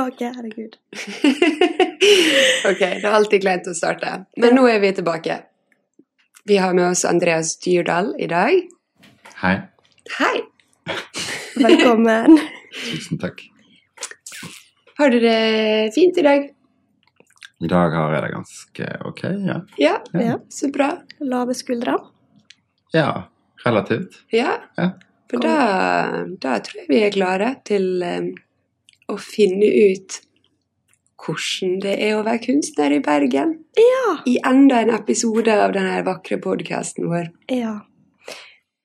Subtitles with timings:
[0.00, 0.32] tilbake.
[0.36, 0.76] Herregud.
[2.70, 4.24] ok, det er alltid kleint å starte.
[4.40, 5.40] Men nå er vi tilbake.
[6.48, 8.62] Vi har med oss Andreas Dyrdal i dag.
[9.42, 9.56] Hei.
[10.18, 10.36] Hei!
[11.60, 12.38] Velkommen.
[12.86, 13.42] Tusen takk.
[15.00, 16.48] Har du det fint i dag?
[17.60, 19.58] I dag har jeg det ganske ok, ja.
[19.80, 20.38] Ja, Ja.
[20.48, 20.94] så bra.
[21.20, 21.98] Lave skuldre.
[22.96, 23.28] Ja,
[23.66, 24.22] relativt.
[24.32, 24.90] Ja, Ja.
[25.30, 25.56] for da,
[26.40, 28.30] da tror jeg vi er klare til eh,
[29.10, 30.20] å finne ut
[31.20, 33.58] hvordan det er å være kunstner i Bergen.
[33.76, 34.14] Ja.
[34.28, 37.32] I enda en episode av denne vakre podkasten vår.
[37.52, 37.80] ja.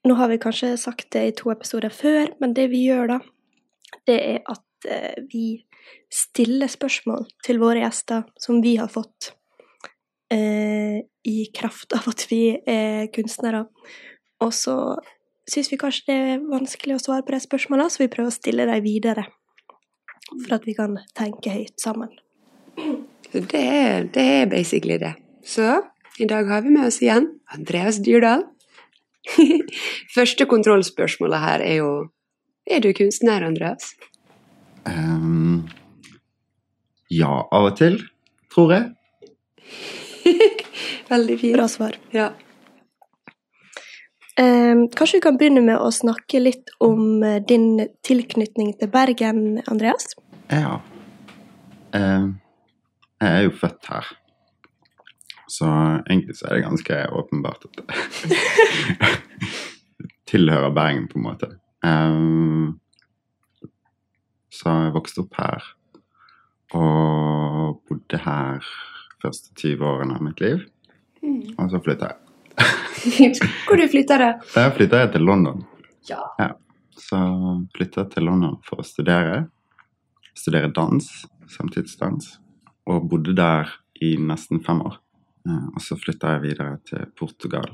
[0.05, 3.15] Nå har vi kanskje sagt det i to episoder før, men det vi gjør da,
[4.05, 5.65] det er at eh, vi
[6.13, 9.31] stiller spørsmål til våre gjester som vi har fått
[10.29, 13.63] eh, i kraft av at vi er kunstnere.
[14.45, 14.77] Og så
[15.49, 18.37] syns vi kanskje det er vanskelig å svare på de spørsmåla, så vi prøver å
[18.37, 19.25] stille dem videre.
[20.31, 22.09] For at vi kan tenke høyt sammen.
[23.31, 25.13] Det er, det er basically det.
[25.45, 25.81] Så
[26.19, 28.45] i dag har vi med oss igjen Andreas Dyrdal.
[30.15, 31.93] Første kontrollspørsmålet her er jo
[32.65, 33.91] Er du kunstner, Andreas?
[34.89, 35.67] Um,
[37.13, 37.99] ja, av og til,
[38.49, 38.87] tror jeg.
[41.13, 41.53] Veldig fint.
[41.59, 41.99] Bra svar.
[42.13, 42.31] Ja.
[44.37, 49.61] Eh, kanskje vi kan begynne med å snakke litt om eh, din tilknytning til Bergen,
[49.71, 50.11] Andreas?
[50.51, 50.81] Ja.
[51.95, 52.33] Ehm,
[53.21, 54.09] jeg er jo født her.
[55.47, 55.69] Så
[56.09, 58.39] egentlig så er det ganske åpenbart at det
[60.31, 61.51] tilhører Bergen, på en måte.
[61.87, 62.75] Ehm,
[64.51, 65.71] så jeg vokste opp her
[66.75, 68.67] og bodde her
[69.23, 70.67] første 20 årene av mitt liv.
[71.23, 71.55] Mm.
[71.55, 72.24] Og så flytta jeg.
[73.67, 74.29] Hvor du flytta da?
[74.55, 75.63] Jeg flytta til London.
[76.09, 76.21] Ja.
[76.95, 77.17] Så
[77.75, 79.43] flytta til London for å studere.
[80.35, 81.07] Studere dans,
[81.51, 82.37] samtidsdans.
[82.89, 83.69] Og bodde der
[84.01, 84.97] i nesten fem år.
[85.75, 87.69] Og så flytta jeg videre til Portugal.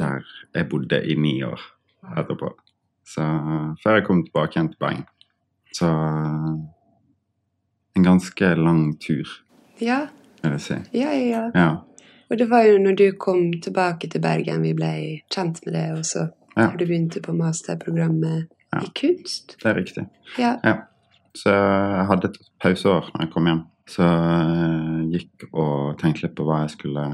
[0.00, 0.24] Der
[0.54, 1.60] jeg bodde i ni år
[2.16, 2.52] etterpå.
[3.04, 3.24] Så
[3.82, 5.04] før jeg kom tilbake igjen til Bergen.
[5.74, 5.88] Så
[7.96, 9.28] en ganske lang tur,
[9.82, 10.06] Ja,
[10.42, 10.76] vil jeg si.
[10.98, 11.26] ja, ja.
[11.28, 11.50] ja.
[11.54, 11.68] Ja.
[12.30, 14.90] Og det var jo når du kom tilbake til Bergen vi ble
[15.32, 16.28] kjent med det også.
[16.56, 16.68] Ja.
[16.70, 18.80] Når du begynte på masterprogrammet Ja.
[18.82, 19.56] i kunst.
[19.62, 20.04] Det er riktig.
[20.38, 20.56] Ja.
[20.64, 20.74] Ja.
[21.34, 23.62] Så jeg hadde et pauseår når jeg kom hjem.
[23.86, 27.04] Så jeg gikk og tenkte litt på hva jeg skulle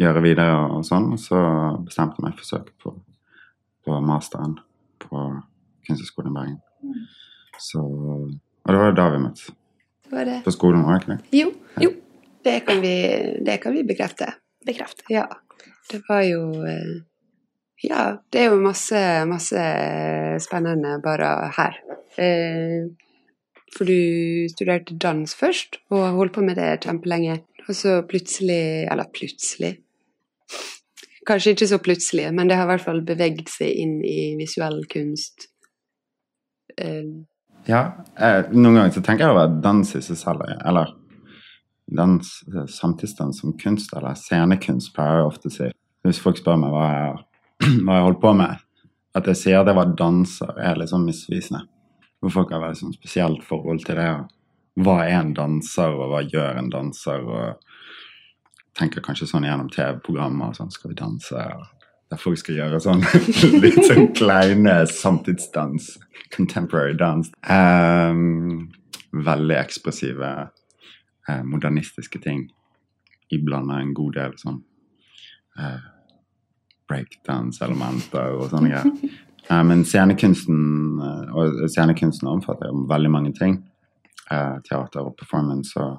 [0.00, 1.10] gjøre videre og sånn.
[1.12, 1.40] Og så
[1.84, 2.94] bestemte jeg meg for å søke på,
[3.84, 4.58] på masteren
[5.02, 5.24] på
[5.88, 6.60] Kunsthøgskolen i Bergen.
[6.84, 7.02] Mm.
[7.58, 9.50] Så Og det var jo da vi møttes.
[10.04, 10.38] Det var det.
[10.44, 11.40] På skolen, var det ikke det?
[11.40, 11.52] Jo,
[11.82, 11.90] jo.
[12.44, 12.94] Det kan vi,
[13.46, 14.26] det kan vi bekrefte.
[14.66, 15.02] Bekreft.
[15.10, 15.26] Ja.
[15.90, 16.92] Det var jo eh,
[17.82, 19.62] Ja, det er jo masse, masse
[20.44, 21.78] spennende bare her.
[22.16, 22.86] Eh,
[23.72, 27.40] For du studerte dans først, og holdt på med det kjempelenge.
[27.68, 29.76] Og så plutselig Eller plutselig
[31.26, 34.80] Kanskje ikke så plutselig, men det har i hvert fall beveget seg inn i visuell
[34.90, 35.46] kunst.
[36.78, 37.06] Eh,
[37.68, 37.82] Ja.
[38.18, 40.90] Eh, noen ganger så tenker jeg over dans i seg selv, eller
[41.96, 42.28] dans,
[42.72, 45.70] samtidsdans som kunst, eller scenekunst, pleier jeg ofte å si.
[46.06, 47.24] Hvis folk spør meg hva jeg,
[47.86, 48.62] hva holdt på med,
[49.18, 51.66] at jeg sier det var danser, er litt sånn misvisende.
[52.22, 54.10] For folk har veldig sånn spesielt forhold til det.
[54.82, 57.26] Hva er en danser, og hva gjør en danser?
[57.26, 57.72] og
[58.78, 61.46] tenker kanskje sånn gjennom TV-programmer og sånn, skal vi danse?
[62.12, 63.04] Der folk skal gjøre sånn
[63.64, 65.94] litt sånn kleine samtidsdans,
[66.34, 67.32] contemporary dance.
[67.48, 68.70] Um,
[69.12, 70.32] veldig ekspressive,
[71.28, 72.46] eh, modernistiske ting.
[73.32, 74.62] Iblanda en god del sånn
[75.58, 75.82] eh,
[76.90, 79.20] breakdance-elementer og sånne greier.
[79.50, 83.56] Eh, men scenekunsten eh, og scenekunsten omfatter jo veldig mange ting.
[84.30, 85.96] Eh, teater og performance og,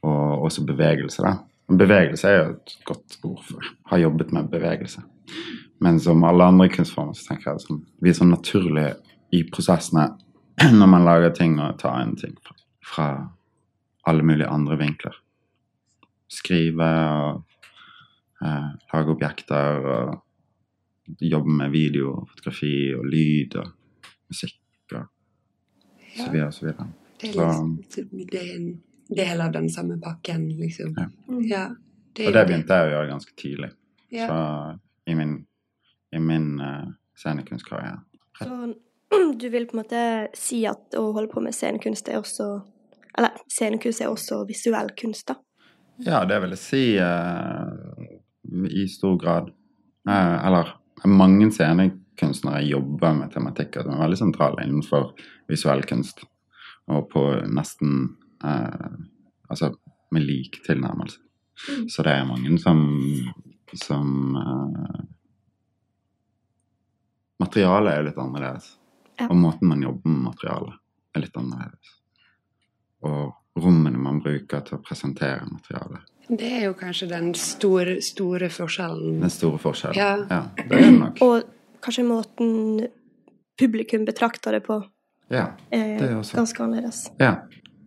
[0.00, 1.20] og også bevegelse.
[1.26, 1.34] da.
[1.68, 3.68] Bevegelse er jo et godt ord for.
[3.92, 5.04] Har jobbet med bevegelse.
[5.84, 8.94] Men som alle andre kunstformer så tenker jeg at vi er sånn naturlige
[9.36, 10.08] i prosessene
[10.80, 13.08] når man lager ting og tar inn ting fra, fra
[14.06, 15.16] alle mulige andre vinkler.
[16.28, 17.42] Skrive og
[18.44, 20.20] eh, lage objekter og
[21.20, 23.70] jobbe med video og fotografi og lyd og
[24.32, 25.06] musikk og
[26.14, 26.88] så videre og så videre.
[27.20, 27.72] det, er liksom,
[28.30, 28.68] det er en
[29.16, 30.94] del av den samme pakken, liksom.
[30.98, 31.08] Ja.
[31.48, 31.64] Ja,
[32.16, 33.70] det Og det begynte jeg å gjøre ganske tidlig.
[34.14, 34.28] Ja.
[34.28, 35.34] Så i min,
[36.14, 37.98] i min uh, scenekunstkarriere.
[38.38, 38.74] Så
[39.40, 40.04] du vil på en måte
[40.38, 42.62] si at å holde på med scenekunst er også
[43.18, 45.38] Eller scenekunst er også visuell kunst, da?
[46.02, 48.08] Ja, det vil jeg si eh,
[48.82, 49.52] i stor grad.
[50.08, 50.74] Eh, eller
[51.06, 55.12] mange scenekunstnere jobber med tematikker som er veldig sentrale innenfor
[55.50, 56.24] visuell kunst.
[56.86, 58.92] og på nesten eh,
[59.50, 59.74] Altså
[60.10, 61.18] med lik tilnærmelse.
[61.68, 61.88] Mm.
[61.88, 62.78] Så det er mange som,
[63.76, 65.02] som eh,
[67.38, 68.70] Materialet er litt annerledes.
[69.18, 69.28] Ja.
[69.28, 70.78] Og måten man jobber med materialet,
[71.14, 71.92] er litt annerledes.
[73.04, 76.00] Og rommene man bruker til å presentere materialet.
[76.28, 79.18] Det er jo kanskje den store, store forskjellen.
[79.20, 80.26] Den store forskjellen.
[80.30, 80.40] Ja.
[80.56, 81.20] det er det nok.
[81.26, 81.42] Og
[81.84, 82.86] kanskje måten
[83.60, 84.80] publikum betrakter det på,
[85.30, 85.46] Ja.
[85.70, 86.36] Det er også.
[86.36, 87.10] ganske annerledes.
[87.20, 87.34] ja.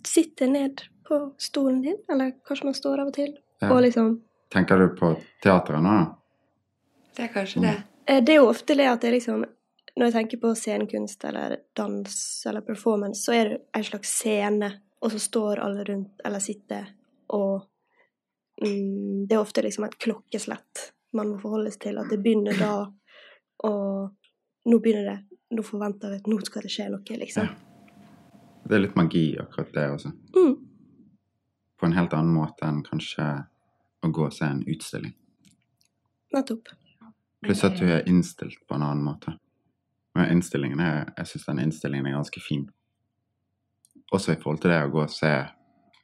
[0.08, 3.69] Sitte ned på stolen din, eller kanskje man står av og til, ja.
[3.74, 4.19] og liksom
[4.50, 5.10] Tenker du på
[5.44, 5.90] teateret nå?
[5.90, 6.16] da?
[7.18, 7.74] Det er kanskje det.
[8.08, 9.44] Eh, Det er jo ofte det at det liksom
[9.98, 14.72] Når jeg tenker på scenekunst eller dans eller performance, så er det en slags scene,
[15.00, 16.90] og så står alle rundt eller sitter,
[17.34, 17.68] og
[18.64, 22.00] mm, det er ofte liksom et klokkeslett man må forholde seg til.
[22.02, 22.72] At det begynner da,
[23.68, 25.18] og nå begynner det.
[25.56, 27.48] Nå forventer vi at nå skal det skje noe, liksom.
[28.68, 30.12] Det er litt magi akkurat det også.
[30.36, 30.56] Mm.
[31.80, 33.28] På en helt annen måte enn kanskje
[34.04, 35.14] å gå og se en utstilling.
[36.36, 36.74] Nettopp.
[37.46, 39.38] Pluss at du er innstilt på en annen måte.
[40.18, 42.66] Men innstillingen er, jeg syns den innstillingen er ganske fin.
[44.12, 45.33] Også i forhold til det å gå og se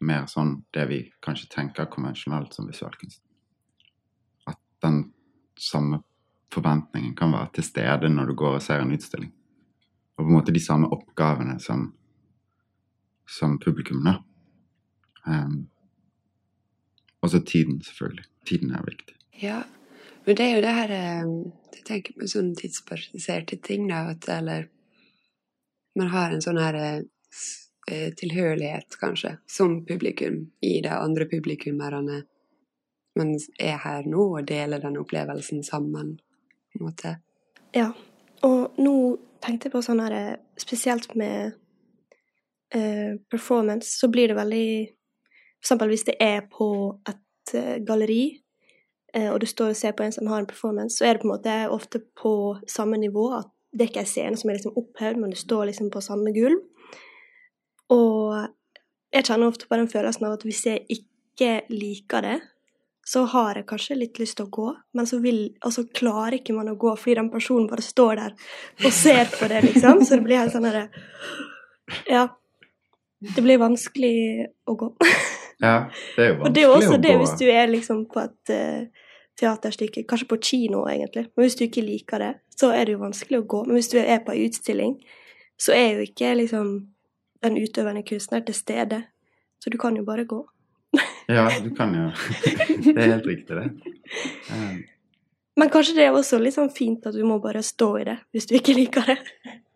[0.03, 3.21] mer sånn det vi kanskje tenker konvensjonelt som visualkunst.
[4.49, 5.05] At den
[5.59, 6.01] samme
[6.53, 9.31] forventningen kan være til stede når du går og ser en utstilling.
[10.17, 11.87] Og på en måte de samme oppgavene som,
[13.29, 14.19] som publikum, da.
[15.25, 15.63] Um,
[17.23, 18.25] og så tiden, selvfølgelig.
[18.45, 19.15] Tiden er viktig.
[19.41, 19.61] Ja,
[20.25, 21.29] men det er jo det her eh,
[21.73, 24.67] Jeg tenker på sånne tidsbaserte ting, da, at eller
[25.95, 27.01] Man har en sånn her eh,
[27.89, 32.21] tilhørighet, kanskje, som publikum i de andre publikummerne.
[33.19, 36.15] Men er her nå og deler den opplevelsen sammen,
[36.71, 37.15] på en måte.
[37.75, 37.91] Ja.
[38.43, 38.95] Og nå
[39.43, 41.55] tenkte jeg på sånn her eh, Spesielt med
[42.75, 46.67] uh, performance, så blir det veldig For eksempel hvis det er på
[47.09, 48.35] et uh, galleri,
[49.17, 51.23] uh, og du står og ser på en som har en performance, så er det
[51.23, 52.33] på en måte ofte på
[52.69, 53.31] samme nivå.
[53.39, 56.03] At det er ikke en scene som er liksom opphevd, men du står liksom på
[56.05, 56.61] samme gulv.
[57.93, 62.39] Og jeg kjenner ofte på den følelsen av at hvis jeg ikke liker det,
[63.05, 65.41] så har jeg kanskje litt lyst til å gå, men så, vil,
[65.75, 68.35] så klarer ikke man å gå fordi den personen bare står der
[68.85, 70.05] og ser på det, liksom.
[70.07, 70.87] Så det blir helt sånn herre
[72.07, 72.29] Ja.
[73.23, 74.15] Det blir vanskelig
[74.67, 74.89] å gå.
[75.63, 75.85] Ja,
[76.15, 76.47] det er jo vanskelig å gå.
[76.47, 79.03] Og det er jo også det hvis du er liksom på et uh,
[79.39, 83.03] teaterstykke, kanskje på kino egentlig, men hvis du ikke liker det, så er det jo
[83.03, 83.61] vanskelig å gå.
[83.67, 84.97] Men hvis du er på en utstilling,
[85.59, 86.73] så er jo ikke liksom
[87.43, 89.03] den utøvende kunstner til stede.
[89.59, 90.41] Så du kan jo bare gå.
[91.27, 92.09] Ja, du kan jo
[92.83, 93.69] Det er helt riktig, det.
[94.51, 94.83] Um,
[95.59, 98.17] Men kanskje det er også litt sånn fint at du må bare stå i det
[98.33, 99.19] hvis du ikke liker det.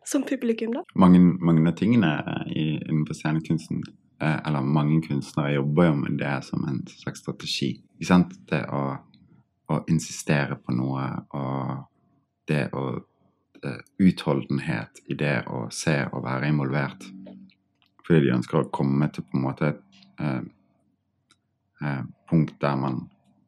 [0.07, 0.85] Som publikum, da.
[0.95, 2.09] mange, mange av tingene
[2.47, 3.81] i, innenfor scenekunsten,
[4.23, 7.73] eh, eller mange kunstnere, jobber jo med det som en slags strategi.
[7.99, 8.31] Ikke sant?
[8.47, 8.85] Det å,
[9.67, 11.83] å insistere på noe, og
[12.47, 17.03] det å eh, Utholdenhet i det å se og være involvert.
[18.07, 20.41] Fordi de ønsker å komme til på en måte et eh,
[21.83, 23.01] eh, punkt der man,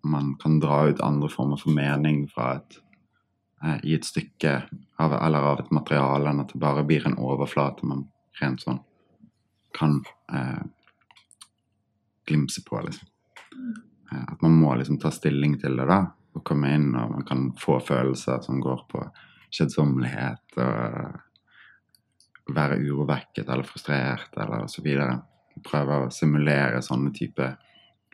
[0.03, 2.79] man kan dra ut andre former for mening fra et
[3.63, 4.55] eh, i et stykke
[4.99, 8.07] av, eller av et materiale, enn at det bare blir en overflate man
[8.41, 8.83] rent sånn
[9.75, 10.01] kan
[10.33, 10.61] eh,
[12.27, 13.07] glimse på, liksom.
[14.11, 16.03] Eh, at man må liksom ta stilling til det, da,
[16.35, 19.03] og komme inn, og man kan få følelser som går på
[19.55, 21.19] kjedsommelighet og
[22.55, 25.19] være urovekket eller frustrert eller så videre.
[25.65, 27.47] Prøve å simulere sånne type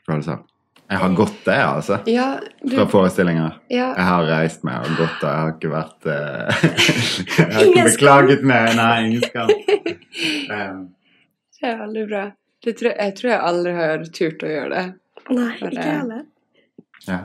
[0.05, 0.41] følelser.
[0.85, 1.97] Jeg har gått det, altså.
[2.05, 2.27] Ja,
[2.61, 3.55] du, Fra forestillinger.
[3.73, 6.65] ja, Jeg har reist meg og gått, og jeg har ikke vært uh...
[7.39, 8.67] Jeg har ikke beklaget meg.
[8.77, 9.49] Nei, ingen skam.
[10.53, 10.83] Um,
[11.57, 12.25] det er veldig bra.
[12.65, 14.85] Det tror, jeg tror jeg aldri har turt å gjøre det.
[15.33, 16.25] Nei, For ikke heller.
[17.09, 17.21] ja.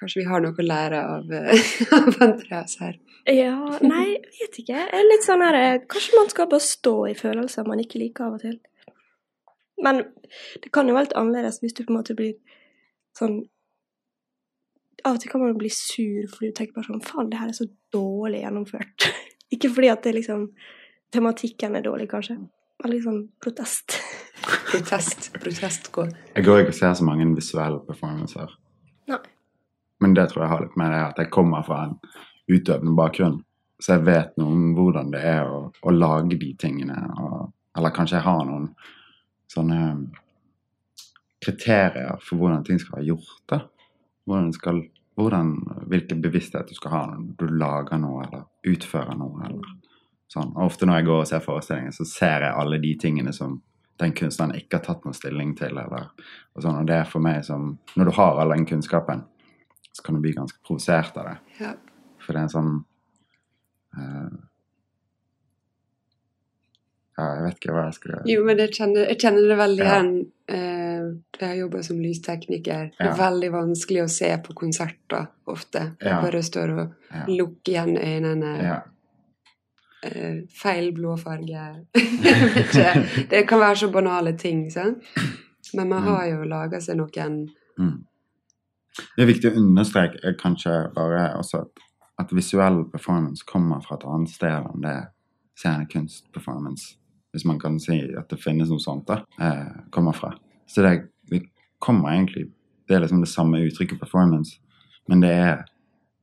[0.00, 2.94] Kanskje vi har noe å lære av, eh, av Andreas her.
[3.28, 4.74] Ja, nei, vet ikke.
[4.74, 8.00] Jeg er litt sånn her eh, Kanskje man skal bare stå i følelser man ikke
[8.00, 8.58] liker av og til.
[9.84, 10.02] Men
[10.62, 12.36] det kan jo være litt annerledes hvis du på en måte blir
[13.18, 13.42] sånn
[15.04, 17.52] Av og til kan man bli sur fordi du tenker bare sånn Faen, det her
[17.52, 19.08] er så dårlig gjennomført.
[19.54, 20.48] ikke fordi at det liksom
[21.10, 22.36] Tematikken er dårlig, kanskje.
[22.82, 23.96] Men liksom protest.
[24.70, 25.32] Protest.
[25.42, 26.04] Protestgå.
[26.36, 28.52] Jeg går ikke og ser så mange visuelle performancer.
[29.10, 29.18] Nei.
[30.00, 31.96] Men det tror jeg har litt med det at jeg kommer fra en
[32.50, 33.40] utøvende bakgrunn.
[33.80, 36.98] Så jeg vet noe om hvordan det er å, å lage de tingene.
[37.22, 38.72] Og, eller kanskje jeg har noen
[39.50, 39.80] sånne
[41.40, 43.38] kriterier for hvordan ting skal være gjort.
[43.48, 43.62] da.
[44.28, 44.82] Hvordan skal,
[45.16, 45.54] hvordan,
[45.88, 49.40] hvilken bevissthet du skal ha når du lager noe eller utfører noe.
[49.48, 49.78] eller
[50.30, 50.52] Sånn.
[50.62, 53.56] Ofte når jeg går og ser forestillinger, så ser jeg alle de tingene som
[54.00, 55.74] den kunstneren ikke har tatt noen stilling til.
[55.74, 56.12] Eller,
[56.54, 56.78] og, sånn.
[56.78, 59.24] og det er for meg som Når du har all den kunnskapen,
[59.90, 61.36] så kan du bli ganske provosert av det.
[61.64, 61.72] Ja.
[62.30, 62.68] For en sånn
[63.98, 64.30] uh,
[67.18, 69.84] Ja, jeg vet ikke hva jeg skal Jo, men jeg kjenner, jeg kjenner det veldig
[69.84, 69.96] Ja.
[69.96, 70.12] igjen.
[70.48, 71.08] Eh,
[71.40, 72.86] jeg har jobba som lystekniker.
[72.96, 75.82] Det er veldig vanskelig å se på konserter ofte.
[76.00, 76.20] Jeg Ja.
[76.22, 77.26] bare står og Ja.
[77.26, 78.62] lukker igjen øynene.
[78.62, 78.80] ja.
[80.02, 81.50] Uh, feil blå farge.
[81.50, 81.84] Jeg
[82.54, 83.28] vet ikke.
[83.28, 85.02] det kan være så banale ting, sant?
[85.74, 86.08] Men man Mm.
[86.08, 88.04] har jo laga seg noen Mm.
[89.16, 91.68] Det er viktig å understreke er kanskje bare også at,
[92.20, 94.96] at visuell performance kommer fra et annet sted enn det
[95.60, 96.94] scenekunstperformance,
[97.32, 100.34] hvis man kan si at det finnes noe sånt, da, eh, kommer fra.
[100.68, 101.44] Så det, det
[101.78, 102.50] kommer egentlig
[102.90, 104.56] Det er liksom det samme uttrykket performance,
[105.06, 105.60] men det er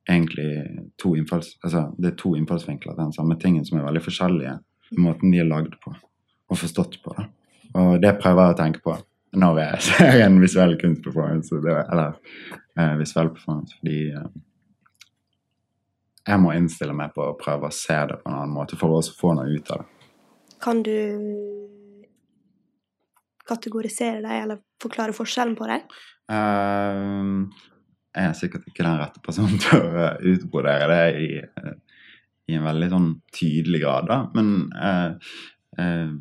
[0.10, 0.50] egentlig
[1.00, 4.58] to, innfalls, altså, det er to innfallsvinkler til den samme tingen som er veldig forskjellige
[4.92, 7.14] i måten de er lagd på og forstått på.
[7.16, 7.28] Da.
[7.80, 8.98] Og det prøver jeg å tenke på
[9.38, 12.20] når jeg ser en visuell kunstperformance, eller
[12.80, 14.28] eh, visuell performance, fordi eh,
[16.28, 18.92] jeg må innstille meg på å prøve å se det på en annen måte for
[18.92, 20.12] å også få noe ut av det.
[20.64, 20.98] Kan du
[23.48, 25.86] kategorisere deg, eller forklare forskjellen på deg?
[26.34, 27.30] Eh,
[28.18, 32.02] jeg er sikkert ikke den rette personen til å eh, utbrodere det i, eh,
[32.52, 34.20] i en veldig sånn tydelig grad, da.
[34.36, 35.34] Men uh,
[35.80, 36.14] uh,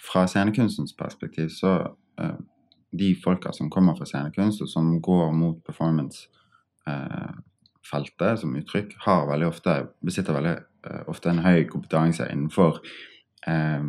[0.00, 1.78] fra scenekunstens perspektiv så
[2.96, 5.58] De folka som kommer fra scenekunst, og som går mot
[7.86, 12.80] performance-feltet som uttrykk, har veldig ofte, besitter veldig uh, ofte en høy kompetanse innenfor
[13.46, 13.86] uh,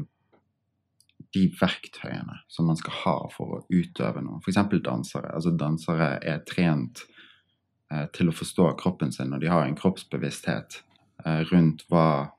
[1.33, 4.39] de verktøyene som man skal ha for å utøve noe.
[4.41, 4.59] F.eks.
[4.83, 5.33] dansere.
[5.33, 7.03] Altså Dansere er trent
[7.91, 10.83] uh, til å forstå kroppen sin, og de har en kroppsbevissthet
[11.49, 12.29] rundt hva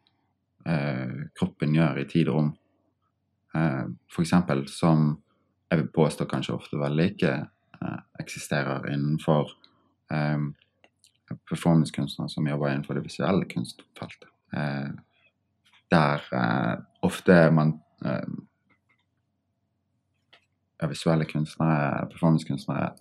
[1.35, 2.51] kroppen gjør i tid og rom.
[3.57, 4.33] Uh, F.eks.
[4.71, 5.17] som
[5.69, 7.33] jeg vil påstå kanskje ofte veldig ikke
[8.19, 9.51] eksisterer innenfor
[10.13, 10.47] eh,
[11.49, 14.31] performancekunstnere som jobber innenfor det visuelle kunstfeltet.
[14.53, 14.91] Eh,
[15.91, 18.29] der eh, ofte man eh,
[20.89, 22.93] visuelle kunstnere, performancekunstnere,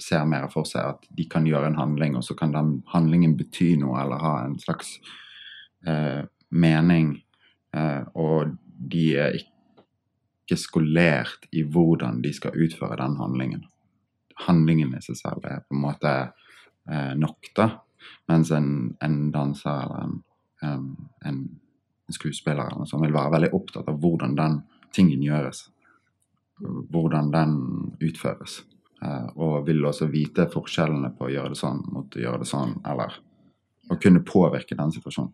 [0.00, 3.36] ser mer for seg at de kan gjøre en handling, og så kan den handlingen
[3.38, 4.96] bety noe, eller ha en slags
[5.86, 7.16] eh, mening.
[7.76, 8.56] Eh, og
[8.92, 13.66] de er ikke skolert i hvordan de skal utføre den handlingen.
[14.46, 16.14] Handlingen i seg selv er på en måte
[16.90, 17.68] eh, nok, da.
[18.30, 20.16] Mens en, en danser eller en,
[20.66, 20.86] en,
[21.28, 24.58] en skuespiller eller noe sånt vil være veldig opptatt av hvordan den
[24.92, 25.66] tingen gjøres
[26.62, 27.54] hvordan den
[28.00, 28.62] utføres.
[29.02, 32.50] Eh, og vil også vite forskjellene på å gjøre det sånn mot å gjøre det
[32.50, 33.16] sånn, eller
[33.90, 35.32] å kunne påvirke den situasjonen.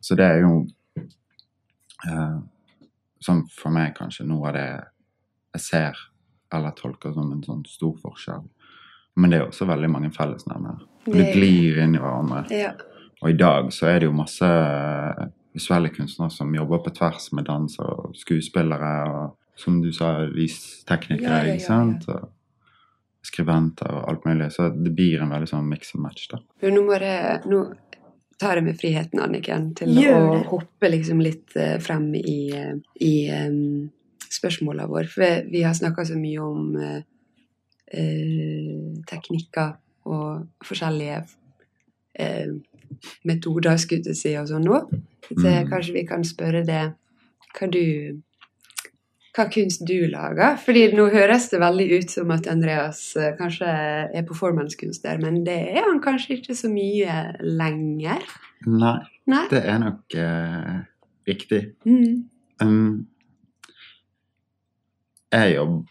[0.00, 0.60] Så det er jo
[2.06, 2.38] eh,
[3.18, 4.68] som for meg kanskje noe av det
[5.56, 6.04] jeg ser
[6.54, 8.46] eller tolker som en sånn stor forskjell.
[9.18, 10.86] Men det er også veldig mange fellesnevnere.
[11.08, 12.44] Og det glir inn i hverandre.
[12.54, 12.72] Ja.
[13.18, 14.48] Og i dag så er det jo masse
[15.56, 21.32] visuelle kunstnere som jobber på tvers med dans og skuespillere og som du sa, visteknikere,
[21.32, 22.04] Ja, ja, ja, ikke sant?
[22.12, 22.28] Og
[23.26, 24.52] skribenter og alt mulig.
[24.54, 26.38] Så det blir en veldig sånn mix and match, da.
[26.62, 27.16] Jo, nå, må det
[27.50, 27.64] nå
[28.38, 32.76] tar jeg meg friheten, Anniken, til Gjør å hoppe liksom litt eh, frem i, eh,
[33.02, 33.88] i um,
[34.30, 35.08] spørsmålene våre.
[35.10, 37.00] For vi, vi har snakka så mye om eh,
[37.92, 39.76] eh, teknikker
[40.08, 41.22] og forskjellige
[42.18, 42.54] eh,
[43.24, 44.80] metoder, skulle jeg si, og sånn nå.
[45.28, 45.68] Så Mm.
[45.68, 46.94] kanskje vi kan spørre det
[47.58, 48.22] hva du
[49.38, 50.56] hva kunst du lager.
[50.56, 55.58] Fordi nå høres det veldig ut som at Andreas eh, kanskje er performancekunstner, men det
[55.76, 58.24] er han kanskje ikke så mye lenger.
[58.66, 58.96] Nei,
[59.30, 59.44] Nei?
[59.52, 60.80] det er nok eh,
[61.28, 61.60] riktig.
[61.86, 62.24] Mm.
[62.60, 63.06] Um,
[65.32, 65.84] jeg jobber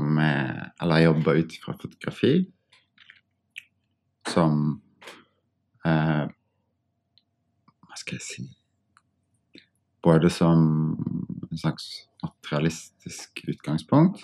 [0.00, 2.46] med Eller jobber ut fra fotografi
[4.28, 4.80] som
[5.86, 6.26] eh,
[7.86, 8.46] Hva skal jeg si
[10.02, 10.60] Både som
[11.50, 14.20] en slags materialistisk utgangspunkt,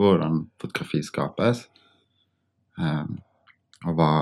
[0.00, 1.66] hvordan fotografi skapes,
[2.80, 3.10] eh,
[3.84, 4.12] og hva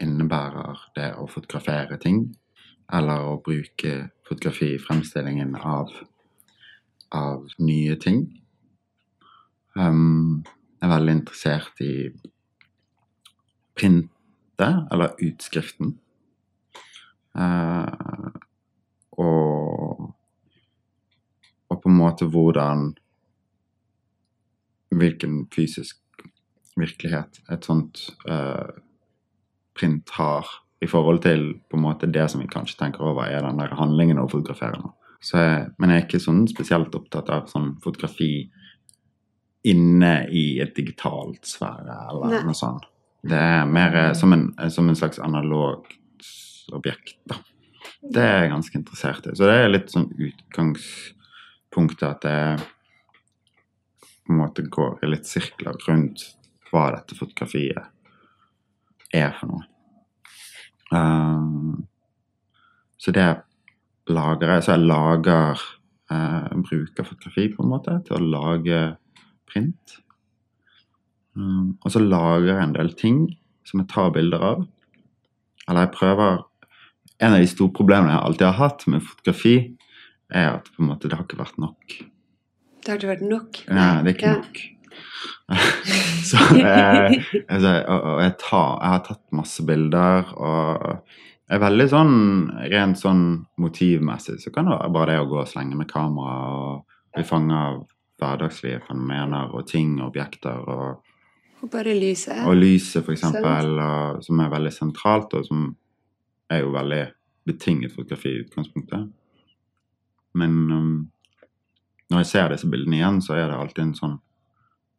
[0.00, 2.22] innebærer det å fotografere ting,
[2.88, 5.92] eller å bruke fotografi i fremstillingen av
[7.12, 8.24] av nye ting.
[9.78, 10.42] Um,
[10.82, 12.10] er veldig interessert i
[13.78, 15.94] printet, eller utskriften.
[17.32, 18.32] Uh,
[19.16, 20.10] og,
[21.72, 22.90] og på en måte hvordan
[24.92, 25.96] Hvilken fysisk
[26.76, 28.74] virkelighet et sånt uh,
[29.72, 30.50] print har
[30.84, 33.72] i forhold til på en måte det som vi kanskje tenker over, er den der
[33.78, 34.82] handlingen å fotografere.
[34.82, 34.90] nå.
[35.78, 38.50] Men jeg er ikke sånn spesielt opptatt av sånn fotografi
[39.68, 42.42] inne i et digitalt sfære eller Nei.
[42.48, 42.88] noe sånt.
[43.22, 45.98] Det er mer eh, som en, som en slags analogt
[46.74, 47.38] objekt, da.
[48.02, 49.34] Det er jeg ganske interessert i.
[49.38, 52.38] Så det er litt sånn utgangspunktet at det
[54.26, 56.24] på en måte går i litt sirkler rundt
[56.72, 59.68] hva dette fotografiet er for noe.
[60.92, 61.86] Um,
[62.98, 63.28] så det
[64.10, 64.64] lager jeg.
[64.64, 65.62] Så jeg lager
[66.12, 68.80] uh, Bruker fotografi på en måte til å lage
[69.52, 69.98] print.
[71.36, 73.20] Um, og så lager jeg en del ting
[73.68, 74.64] som jeg tar bilder av.
[75.68, 76.42] Eller jeg prøver
[77.22, 79.52] En av de store problemene jeg alltid har hatt med fotografi,
[80.34, 81.92] er at på en måte det har ikke vært nok.
[82.82, 83.60] Det har ikke vært nok.
[83.70, 84.40] Nei, det er ikke Ja.
[84.40, 84.58] nok.
[86.26, 91.06] så jeg, altså, og, jeg, tar, jeg har tatt masse bilder, og
[91.52, 92.14] er veldig sånn
[92.72, 93.24] rent sånn
[93.60, 97.24] motivmessig så kan det være bare det å gå og slenge med kamera og bli
[97.28, 97.80] fanget av
[98.22, 101.02] hverdagslige fenomener og ting og objekter og,
[101.62, 102.44] Og bare lyset.
[102.46, 103.74] og lyset, eksempel,
[104.22, 105.66] som er veldig sentralt, og som
[106.50, 107.02] er jo veldig
[107.46, 109.08] betinget fotografi i utgangspunktet.
[110.38, 111.12] Men um,
[112.10, 114.20] når jeg ser disse bildene igjen, så er det alltid en sånn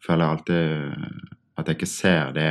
[0.04, 0.64] Føler jeg alltid
[1.56, 2.50] at jeg ikke ser det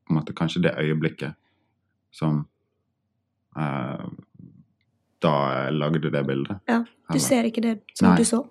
[0.00, 1.36] på en måte Kanskje det øyeblikket
[2.16, 2.38] som
[3.60, 4.06] eh,
[5.20, 5.32] Da
[5.66, 6.60] jeg lagde det bildet.
[6.68, 6.78] Ja,
[7.10, 8.16] Du Eller- ser ikke det som Nei.
[8.16, 8.46] du så?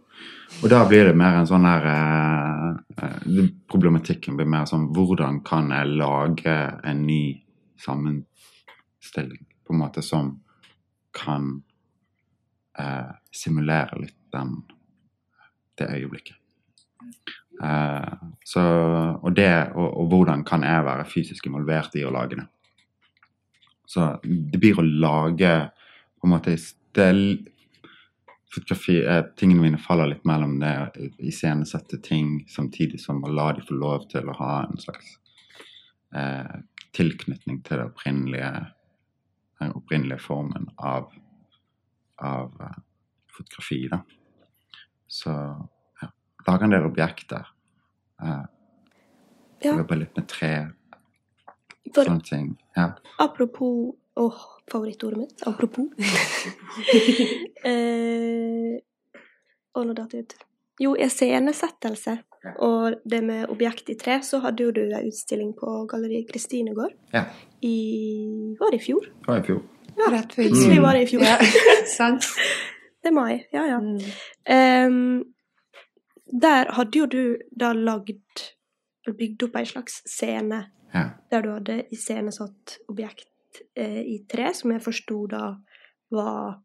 [0.64, 5.44] og da blir det mer en sånn der eh, eh, Problematikken blir mer sånn Hvordan
[5.46, 7.42] kan jeg lage en ny
[7.80, 10.42] sammenstilling på en måte som
[11.14, 11.62] kan
[12.78, 14.64] eh, simulere litt den,
[15.78, 16.36] det øyeblikket.
[17.64, 18.14] Eh,
[18.46, 18.62] så,
[19.24, 22.48] og det og, og hvordan kan jeg være fysisk involvert i å lage det.
[23.90, 25.54] Så det blir å lage
[26.20, 26.56] på en måte
[26.98, 27.10] det
[28.54, 33.52] fotografi eh, Tingene mine faller litt mellom det å iscenesette ting samtidig som å la
[33.54, 35.16] de få lov til å ha en slags
[36.16, 36.60] eh,
[36.98, 38.52] tilknytning til det opprinnelige
[39.60, 41.10] den opprinnelige formen av,
[42.24, 42.78] av eh,
[43.38, 43.82] fotografi.
[43.92, 44.02] da.
[45.08, 45.34] Så
[46.02, 46.10] ja,
[46.48, 47.52] lage en del objekter.
[48.24, 48.48] Eh,
[49.60, 49.74] Ja.
[49.76, 50.70] Jobbe litt med tre,
[51.94, 52.46] For sånne ting.
[52.78, 52.94] Ja.
[53.20, 54.40] apropos Åh,
[54.72, 55.44] favorittordet mitt.
[55.48, 55.88] Apropos.
[57.70, 58.76] eh,
[59.76, 60.36] og nå datt det ut.
[60.80, 62.18] Jo, iscenesettelse
[62.60, 66.72] og det med objekt i tre, så hadde jo du ei utstilling på Galleri Kristine
[66.76, 67.26] gård ja.
[67.66, 69.10] i Var det i fjor?
[69.10, 69.64] Det var i fjor.
[70.14, 70.56] Rett før jul.
[70.56, 70.84] Mm.
[70.84, 71.26] var det i fjor.
[71.28, 71.36] Ja,
[71.98, 72.30] sant?
[73.04, 73.42] Det er mai.
[73.52, 73.80] Ja, ja.
[73.84, 74.00] Mm.
[74.56, 78.48] Um, der hadde jo du da lagd
[79.10, 81.04] Bygd opp ei slags scene Ja.
[81.32, 83.28] der du hadde iscenesatt objekt
[83.76, 85.44] i tre, som jeg forsto da
[86.14, 86.60] var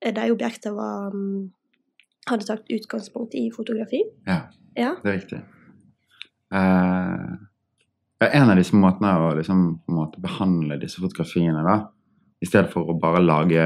[0.00, 1.50] eh, De objektene var mm,
[2.28, 4.04] hadde tatt utgangspunkt i fotografi.
[4.26, 4.46] ja.
[4.78, 4.92] Ja.
[5.02, 5.38] Det er riktig.
[6.54, 7.30] Eh,
[8.28, 11.80] en av disse måtene å liksom, måte behandle disse fotografiene da,
[12.38, 13.64] i stedet for å bare lage,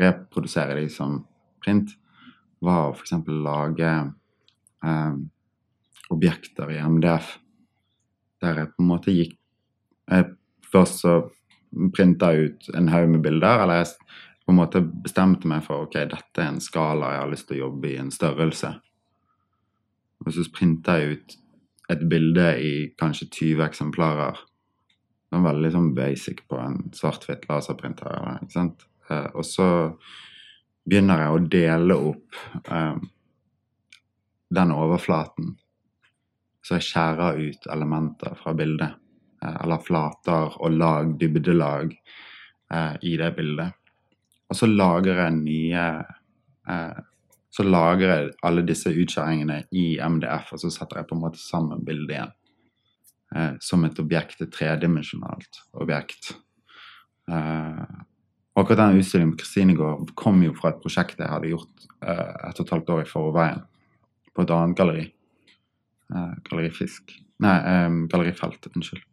[0.00, 1.20] reprodusere dem som
[1.62, 1.94] print,
[2.60, 3.14] var å f.eks.
[3.46, 3.92] lage
[4.84, 5.16] eh,
[6.12, 7.38] objekter i MDF.
[8.44, 9.38] Der jeg på en måte gikk
[10.12, 10.26] eh,
[10.70, 11.14] Først så
[11.94, 13.94] printa ut en haug med bilder, eller jeg
[14.44, 17.60] på en måte bestemte meg for ok, dette er en skala jeg har lyst til
[17.60, 18.72] å jobbe i, en størrelse.
[20.24, 21.36] Og så printa jeg ut
[21.90, 24.40] et bilde i kanskje 20 eksemplarer.
[25.30, 28.10] Det var veldig sånn basic på en svart-hvitt laserprinter.
[28.40, 28.84] Ikke sant?
[29.10, 29.68] Eh, og så
[30.86, 32.96] begynner jeg å dele opp eh,
[34.58, 35.54] den overflaten.
[36.66, 38.98] Så jeg skjærer ut elementer fra bildet.
[39.44, 41.94] Eh, eller flater og lag, dybdelag,
[42.72, 43.76] eh, i det bildet.
[44.50, 45.86] Og så lager jeg nye
[46.68, 47.06] eh,
[47.50, 51.40] så lager jeg alle disse utskjæringene i MDF, og så setter jeg på en måte
[51.42, 52.36] sammen bildet igjen.
[53.62, 56.30] Som et objekt, et tredimensjonalt objekt.
[57.26, 62.62] Og akkurat den utstillingen på Kristinegård kom jo fra et prosjekt jeg hadde gjort et
[62.62, 63.66] og et halvt år i forveien,
[64.30, 65.06] på et annet galleri.
[66.46, 67.18] Galleri Fisk.
[67.42, 69.09] Nei, eh, Galleri Felt, unnskyld.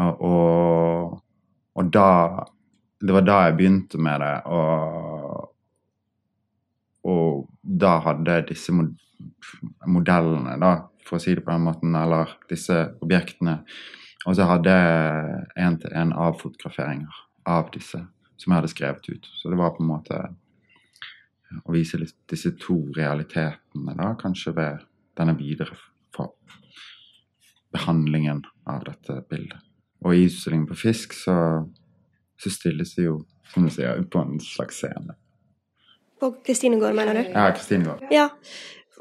[0.00, 1.20] Og,
[1.76, 2.44] og, da
[3.02, 5.48] Det var da jeg begynte med det, og
[7.02, 8.92] og da hadde disse mod
[9.90, 13.62] modellene, da, for å si det på den måten, eller disse objektene
[14.22, 17.16] Og så hadde jeg én-til-én avfotograferinger
[17.50, 17.98] av disse
[18.38, 19.26] som jeg hadde skrevet ut.
[19.34, 20.20] Så det var på en måte
[21.66, 24.86] å vise litt disse to realitetene, da, kanskje ved
[25.18, 25.74] denne videre
[27.72, 29.71] behandlingen av dette bildet.
[30.04, 31.36] Og i utstillingen på Fisk så,
[32.40, 33.18] så stilles det jo,
[33.52, 35.16] som du sier, på en slags scene.
[36.20, 37.22] På Kristine Gård, mener du?
[37.30, 38.06] Ja, Kristine Gård.
[38.14, 38.28] Ja.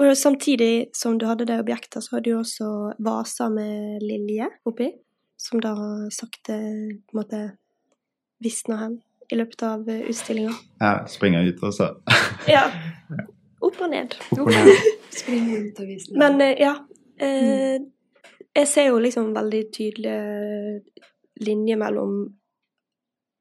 [0.01, 2.69] Og samtidig som du hadde de objektene, så hadde du også
[3.03, 4.89] vaser med lilje oppi,
[5.37, 5.75] som da
[6.13, 7.41] sakte på en måte
[8.41, 8.97] visna hen
[9.31, 10.53] i løpet av utstillinga.
[10.81, 11.93] Ja, springer ut, og så
[12.49, 12.65] Ja.
[13.61, 14.15] Opp og ned.
[14.33, 14.87] Opp og ned.
[15.13, 16.73] Springe ut og vise Men eh, ja.
[17.21, 17.77] Eh,
[18.55, 20.81] jeg ser jo liksom veldig tydelige
[21.45, 22.13] linjer mellom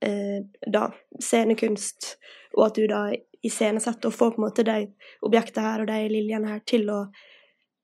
[0.02, 0.40] eh,
[0.72, 0.86] da
[1.20, 2.14] scenekunst,
[2.56, 3.02] og at du da
[3.44, 4.78] iscenesetter og får på en måte de
[5.26, 7.00] objektene her og de liljene her til å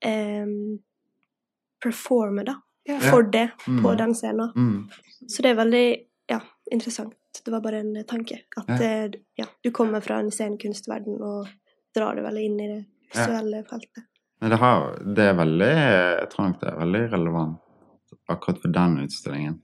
[0.05, 0.45] eh,
[1.83, 2.55] performe, da,
[2.87, 2.99] Ja.
[2.99, 3.97] for det på Mm.
[3.97, 4.51] den scenen.
[4.55, 4.89] mm.
[5.27, 6.39] Så det er veldig ja,
[6.71, 7.13] interessant.
[7.43, 8.41] Det var bare en tanke.
[8.57, 8.75] At Ja.
[8.85, 11.47] eh, ja, du kommer fra en scenekunstverden og
[11.95, 14.03] drar det veldig inn i det visuelle feltet.
[14.39, 15.71] Men det, har, det er veldig
[16.37, 17.63] nok det er veldig relevant
[18.29, 19.59] akkurat for den utstillingen.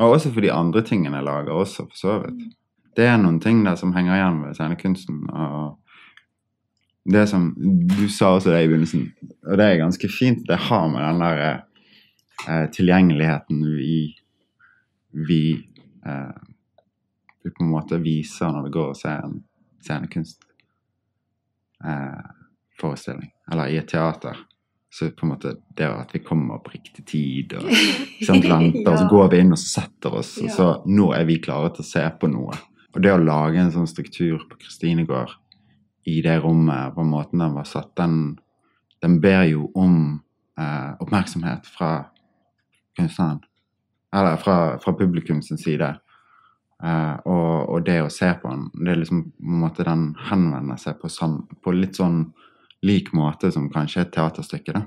[0.00, 2.42] Og også for de andre tingene jeg lager også, for så vidt.
[2.96, 5.22] Det er noen ting der som henger igjen ved scenekunsten.
[5.30, 5.78] Og
[7.12, 9.06] det som Du sa også det i begynnelsen,
[9.46, 10.42] og det er ganske fint.
[10.48, 11.62] Det har med den der
[12.48, 14.16] eh, tilgjengeligheten vi,
[15.28, 15.42] vi
[16.06, 16.42] eh,
[17.44, 19.40] på en måte viser når vi går og ser en
[19.80, 20.44] scenekunst
[21.84, 22.39] eh,
[22.80, 24.38] forestilling, eller i et teater.
[24.90, 27.68] Så på en måte det at vi kommer på riktig tid og
[28.26, 30.54] sant, venter, og så går vi inn og setter oss, og Ja.
[30.56, 32.56] så nå er vi klare til å se på noe.
[32.90, 35.36] Og det å lage en sånn struktur på Kristinegård
[36.10, 38.38] i det rommet, på måten den var satt, den,
[39.02, 40.22] den ber jo om
[40.58, 42.10] eh, oppmerksomhet fra
[42.98, 43.44] kunstneren.
[44.12, 45.92] Eller fra, fra publikum sin side.
[46.82, 50.16] Eh, og, og det å se på den, det er liksom på en måte den
[50.26, 52.24] henvender seg på, sam, på litt sånn
[52.86, 54.74] lik måte som kanskje et teaterstykke.
[54.76, 54.84] da.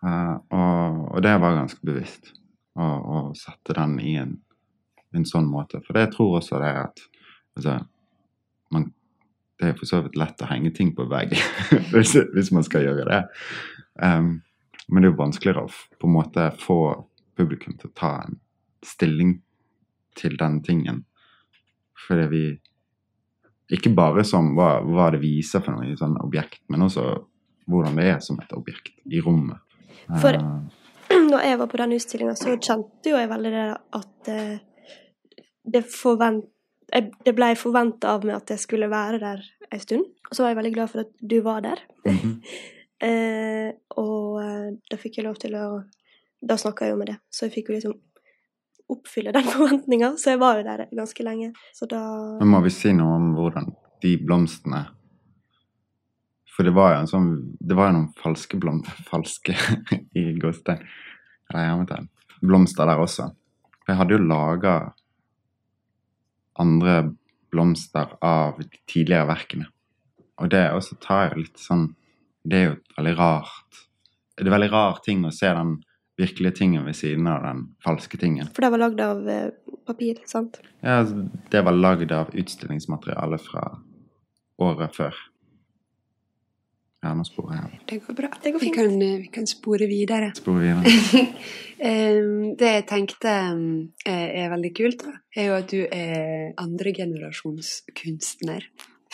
[0.00, 2.32] Uh, og, og det var ganske bevisst
[2.80, 4.38] å, å sette den i en,
[5.16, 5.82] en sånn måte.
[5.84, 7.02] For jeg tror også det er at
[7.58, 7.76] altså,
[8.72, 8.88] man,
[9.60, 11.34] Det er for så vidt lett å henge ting på vegg
[11.92, 13.20] hvis, hvis man skal gjøre det.
[14.00, 14.38] Um,
[14.88, 16.80] men det er jo vanskeligere å på en måte få
[17.38, 18.40] publikum til å ta en
[18.84, 19.36] stilling
[20.18, 21.04] til den tingen.
[22.06, 22.44] Fordi vi
[23.70, 27.04] Ikke bare som hva, hva det viser for noe sånn objekt, men også
[27.70, 29.58] hvordan det er som et objekt i rommet.
[30.20, 30.34] For-
[31.10, 33.62] Eh, når jeg var på den utstillinga, så kjente jo jeg veldig det
[33.98, 34.58] at eh,
[35.74, 36.44] det, forvent,
[37.26, 40.04] det ble forventa av meg at jeg skulle være der en stund.
[40.30, 41.82] Og så var jeg veldig glad for at du var der.
[42.06, 42.36] mhm.
[43.00, 45.80] Eh, og eh, da fikk jeg lov til å
[46.44, 47.94] Da snakka jeg jo med det, så jeg fikk jo liksom
[48.94, 50.14] oppfylle den forventninga.
[50.20, 51.52] Så jeg var jo der ganske lenge.
[51.76, 52.00] Så da
[52.40, 54.86] Men må vi si noe om hvordan de blomstene
[56.48, 57.26] For det var jo en sånn
[57.60, 59.56] Det var jo noen falske blomster Falske
[60.20, 60.82] i gåstein.
[61.50, 62.08] Eller hermetegn.
[62.40, 63.28] Blomster der også.
[63.80, 64.74] For jeg hadde jo laga
[66.60, 66.94] andre
[67.50, 69.66] blomster av de tidligere verkene.
[70.40, 71.90] Og det også tar jo litt sånn
[72.40, 73.80] Det er jo veldig rart.
[74.38, 75.74] Det er veldig rar ting å se den
[76.20, 78.50] virkelige tingen ved siden av den falske tingen.
[78.54, 79.48] For det var lagd av eh,
[79.88, 80.60] papir, sant?
[80.80, 83.64] Ja, altså, det var lagd av utstillingsmateriale fra
[84.60, 85.16] året før.
[87.00, 87.80] Ja, nå sporer jeg.
[87.88, 88.28] Det går bra.
[88.42, 90.32] Det går vi, kan, eh, vi kan spore videre.
[90.40, 91.26] Spore videre.
[91.80, 98.66] Det jeg tenkte er er veldig kult, da, er jo at du er andregenerasjons kunstner.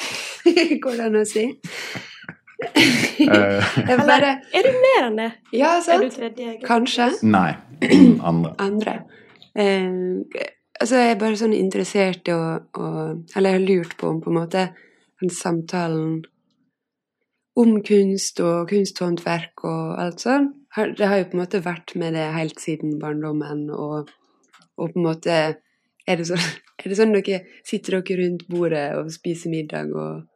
[0.82, 1.44] Går det an å si?
[2.56, 5.30] Eh, Eller er du mer enn det?
[5.52, 6.14] ja, Er du sant?
[6.16, 6.54] tredje?
[6.64, 7.10] Kanskje.
[7.22, 7.50] nei.
[8.24, 8.54] Andre.
[8.58, 8.94] Andre.
[9.56, 9.88] Eh,
[10.80, 12.86] altså, jeg er bare sånn interessert i å, å
[13.36, 14.66] Eller jeg har lurt på om på en måte
[15.20, 16.22] den samtalen
[17.56, 20.50] om kunst og kunsthåndverk og alt sånn
[20.96, 24.10] Det har jo på en måte vært med det helt siden barndommen, og,
[24.76, 25.36] og på en måte
[26.06, 26.42] er det, sånn,
[26.84, 30.26] er det sånn dere sitter dere rundt bordet og spiser middag, og,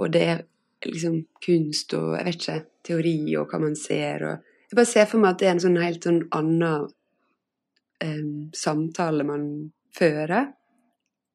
[0.00, 0.40] og det er
[0.86, 5.06] liksom kunst og jeg vet ikke, teori og hva man ser og Jeg bare ser
[5.10, 6.84] for meg at det er en sånn helt sånn annen
[7.98, 9.46] em, samtale man
[9.98, 10.52] fører.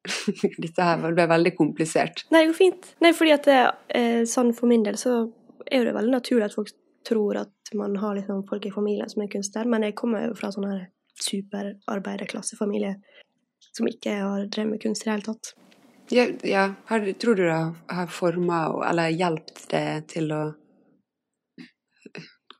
[0.64, 2.22] Dette her ble veldig komplisert.
[2.32, 2.88] Nei, det går fint.
[3.04, 3.58] Nei, fordi at det,
[3.98, 5.18] eh, sånn for min del så
[5.66, 6.72] er jo det veldig naturlig at folk
[7.06, 10.38] tror at man har liksom folk i familien som er kunstner, men jeg kommer jo
[10.38, 10.86] fra sånn her
[11.22, 12.96] superarbeiderklassefamilie
[13.76, 15.52] som ikke har drevet med kunst i det hele tatt.
[16.14, 16.64] Ja, ja.
[16.86, 17.56] Har, tror du det
[17.90, 20.42] har, forma eller hjulpet det til å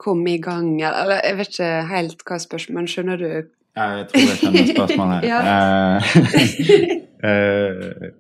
[0.03, 3.29] komme i gang, eller, jeg vet ikke helt hva spørsmålet Men skjønner du?
[3.77, 5.25] Jeg tror jeg skjønner spørsmålet.
[5.31, 5.97] uh,
[7.29, 8.11] eh,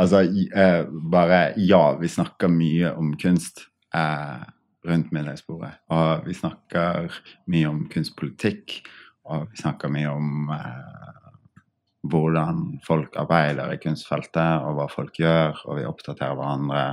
[0.00, 0.82] altså, i- eh,
[1.12, 3.64] bare ja, vi snakker mye om kunst
[3.96, 4.42] uh,
[4.84, 5.72] rundt middagsbordet.
[5.96, 7.08] Og vi snakker
[7.52, 8.80] mye om kunstpolitikk
[9.24, 11.03] og vi snakker mye om eh,
[12.10, 16.84] hvordan folk arbeider i kunstfeltet, og hva folk gjør, og vi oppdaterer hverandre.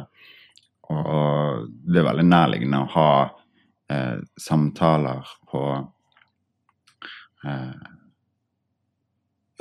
[0.92, 3.12] Og det er veldig nærliggende å ha
[3.92, 5.64] eh, samtaler på
[7.48, 7.90] eh,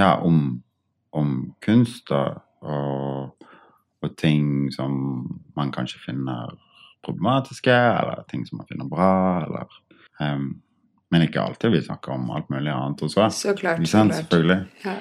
[0.00, 0.62] Ja, om,
[1.12, 3.46] om kunst og, og,
[4.00, 4.94] og ting som
[5.58, 6.54] man kanskje finner
[7.04, 9.12] problematiske, eller ting som man finner bra,
[9.44, 9.78] eller
[10.24, 10.50] eh,
[11.10, 11.72] Men ikke alltid.
[11.74, 13.24] Vi snakker om alt mulig annet også.
[13.34, 13.80] Så klart.
[13.82, 14.14] Ikke Så sant?
[14.14, 14.60] Selvfølgelig.
[14.84, 15.00] Ja.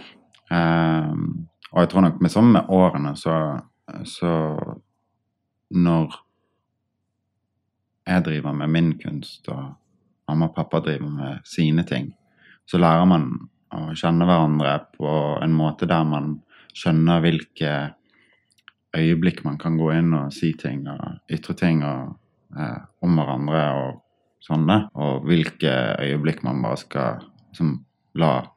[0.50, 3.60] Ehm, og jeg tror nok med med årene, så,
[4.06, 4.58] så
[5.70, 6.26] Når
[8.08, 9.74] jeg driver med min kunst, og
[10.28, 12.14] mamma og pappa driver med sine ting,
[12.66, 15.12] så lærer man å kjenne hverandre på
[15.44, 16.40] en måte der man
[16.74, 17.94] skjønner hvilke
[18.98, 22.16] øyeblikk man kan gå inn og si ting og ytre ting og,
[22.58, 24.02] eh, om hverandre og
[24.42, 27.76] sånne, og hvilke øyeblikk man bare skal liksom,
[28.16, 28.48] la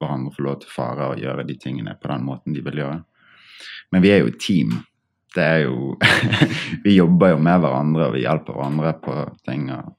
[0.00, 2.82] hverandre få lov til å fare og gjøre de tingene på den måten de vil
[2.82, 3.00] gjøre.
[3.92, 4.78] Men vi er jo et team.
[5.34, 5.96] Det er jo
[6.84, 9.68] Vi jobber jo med hverandre, og vi hjelper hverandre på ting.
[9.74, 9.94] og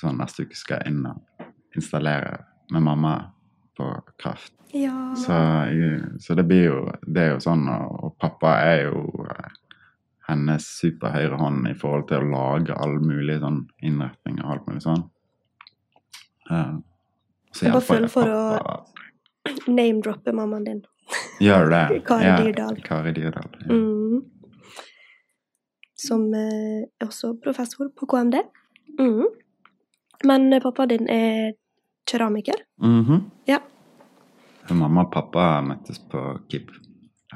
[0.00, 2.38] sånn Neste uke skal jeg inn og installere
[2.72, 3.14] med mamma
[3.76, 4.54] på kraft.
[4.74, 5.14] Ja.
[5.18, 5.34] Så,
[6.20, 9.52] så det blir jo Det er jo sånn, og, pappa er jo eh,
[10.28, 14.82] hennes superhøyre hånd i forhold til å lage all mulig sånn innretning og alt mulig
[14.86, 15.04] sånn.
[16.50, 16.80] Uh,
[17.54, 19.03] så hjelper jeg for å- pappa.
[19.66, 20.84] Name-droppe mammaen din.
[21.40, 21.84] Gjør det?
[22.08, 22.82] Kari Ja, Dyrdal.
[22.84, 23.50] Kari Dyrdal.
[23.60, 23.74] Ja.
[23.74, 24.22] Mm.
[25.96, 28.40] Som eh, er også professor på KMD.
[28.98, 29.26] Mm.
[30.24, 31.52] Men eh, pappaen din er
[32.10, 32.64] keramiker.
[32.82, 33.30] Mhm.
[33.48, 33.58] Ja.
[34.70, 36.70] Mamma og pappa møttes på KIB,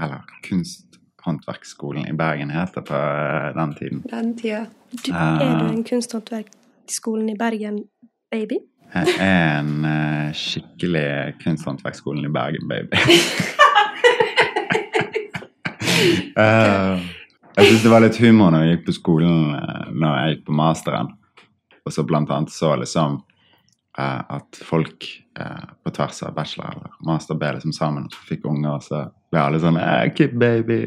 [0.00, 4.02] eller Kunsthåndverksskolen i Bergen het det på eh, den tiden.
[4.08, 4.66] Den tida.
[4.92, 7.82] Du, er du en kunsthåndverksskolen i Bergen,
[8.30, 8.54] baby?
[8.54, 12.96] Jeg er en uh, skikkelig Kunsthåndverksskolen i Bergen, baby.
[16.38, 17.00] uh,
[17.56, 20.44] jeg syns det var litt humor når jeg gikk på skolen uh, når jeg gikk
[20.48, 21.12] på masteren,
[21.84, 23.22] og så blant annet så liksom
[23.98, 25.02] at folk
[25.82, 29.00] på tvers av bachelor eller master ble liksom sammen og fikk unger, og så
[29.32, 29.78] ble alle sånn
[30.14, 30.84] Kid baby.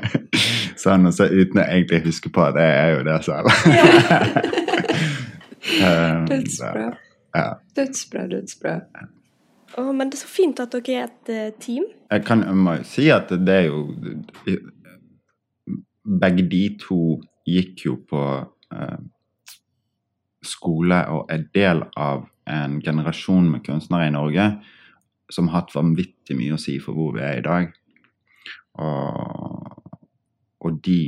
[0.82, 3.46] sånn, og så uten å egentlig huske på at jeg er jo det selv.
[5.86, 6.90] um, Dødsbra.
[7.34, 7.48] Ja.
[7.76, 8.80] Dødsbra, dødsbra.
[9.78, 11.86] Oh, men det er så fint at dere er et eh, team.
[12.10, 13.86] Jeg, kan, jeg må si at det er jo
[16.02, 16.98] Begge de to
[17.46, 18.22] gikk jo på
[18.74, 19.00] eh,
[20.42, 24.48] skole og er del av en generasjon med kunstnere i Norge
[25.32, 27.70] som har hatt vanvittig mye å si for hvor vi er i dag.
[28.82, 30.02] Og,
[30.66, 31.02] og de,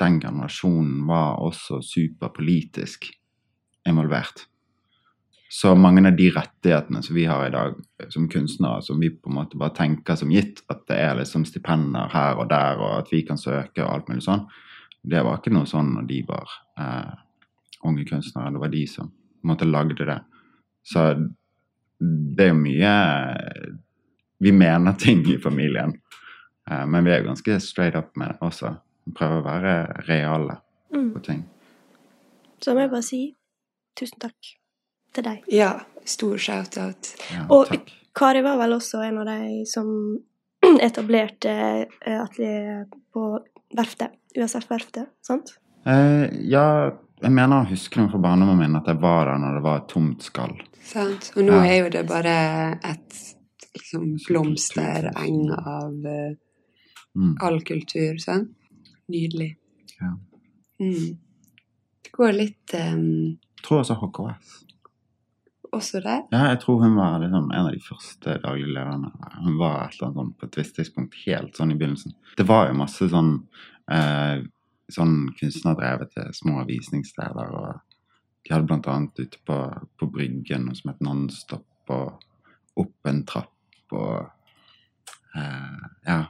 [0.00, 3.12] den generasjonen var også superpolitisk
[3.88, 4.46] involvert.
[5.52, 7.74] Så mange av de rettighetene som vi har i dag
[8.08, 11.44] som kunstnere, som vi på en måte bare tenker som gitt, at det er liksom
[11.44, 14.46] stipender her og der, og at vi kan søke og alt mulig sånn,
[15.04, 17.12] det var ikke noe sånn når de var eh,
[17.84, 18.52] unge kunstnere.
[18.54, 20.16] Det var de som på en måte lagde det.
[20.88, 21.04] Så
[22.00, 22.94] det er jo mye
[24.42, 25.92] Vi mener ting i familien,
[26.70, 28.72] eh, men vi er jo ganske straight up med det også.
[29.06, 29.76] Vi prøver å være
[30.08, 30.56] reale
[30.92, 31.12] Mm.
[31.14, 31.44] på ting.
[32.60, 33.20] Så må jeg bare si
[33.96, 34.56] tusen takk
[35.12, 35.42] til deg.
[35.52, 35.72] Ja,
[36.08, 37.12] stor shout-out.
[37.32, 37.90] Ja, Og takk.
[38.14, 39.88] Kari var vel også en av de som
[40.88, 43.28] etablerte eh, atelier på
[43.76, 45.54] verftet, USF-verftet, sant?
[45.88, 46.90] Eh, ja,
[47.22, 49.80] jeg mener å huske noe fra barndommen min at jeg var der når det var
[49.80, 50.52] et tomt skall.
[50.84, 51.30] Sant?
[51.36, 51.64] Og nå Ja.
[51.70, 52.34] er jo det bare
[52.84, 53.18] et
[53.74, 56.32] liksom, blomstereng av uh,
[57.14, 57.34] Mm.
[57.44, 58.54] all kultur, sant?
[59.12, 59.50] Nydelig.
[60.00, 60.14] Ja.
[60.80, 61.18] Mm.
[62.06, 63.02] Det går litt um,
[63.36, 64.54] Jeg tror også HKS.
[65.72, 66.24] Også der.
[66.32, 69.12] Ja, jeg tror hun var liksom en av de første daglige lederne.
[69.42, 72.16] Hun var et eller annet sånn på et visst tidspunkt helt sånn i begynnelsen.
[72.36, 73.32] Det var jo masse sånn
[73.92, 74.42] eh,
[74.92, 77.54] sånn kunstnerdrevete små visningssteder.
[77.56, 77.80] og
[78.44, 79.58] De hadde blant annet ute på,
[79.98, 84.28] på Bryggen noe som het Nonstop, og opp en trapp og
[85.36, 86.22] eh, Ja.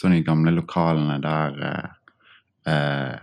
[0.00, 1.88] Sånn i gamle lokalene der eh,
[2.72, 3.18] eh,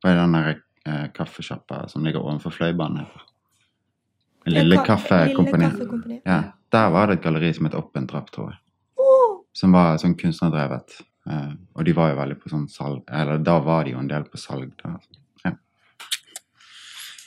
[0.00, 0.54] Hva er den derre
[0.86, 3.04] eh, kaffesjappa som ligger ovenfor Fløibanen?
[3.04, 3.26] heter?
[4.46, 6.20] Lille ka- Kaffekompani.
[6.24, 8.58] Ja, der var det et galleri som het Opp en trapp, tror jeg.
[9.52, 11.00] Som var sånn kunstnerdrevet.
[11.30, 14.08] Uh, og de var jo veldig på sånn salg Eller da var de jo en
[14.08, 14.70] del på salg.
[14.80, 14.94] Da.
[15.44, 15.52] Ja.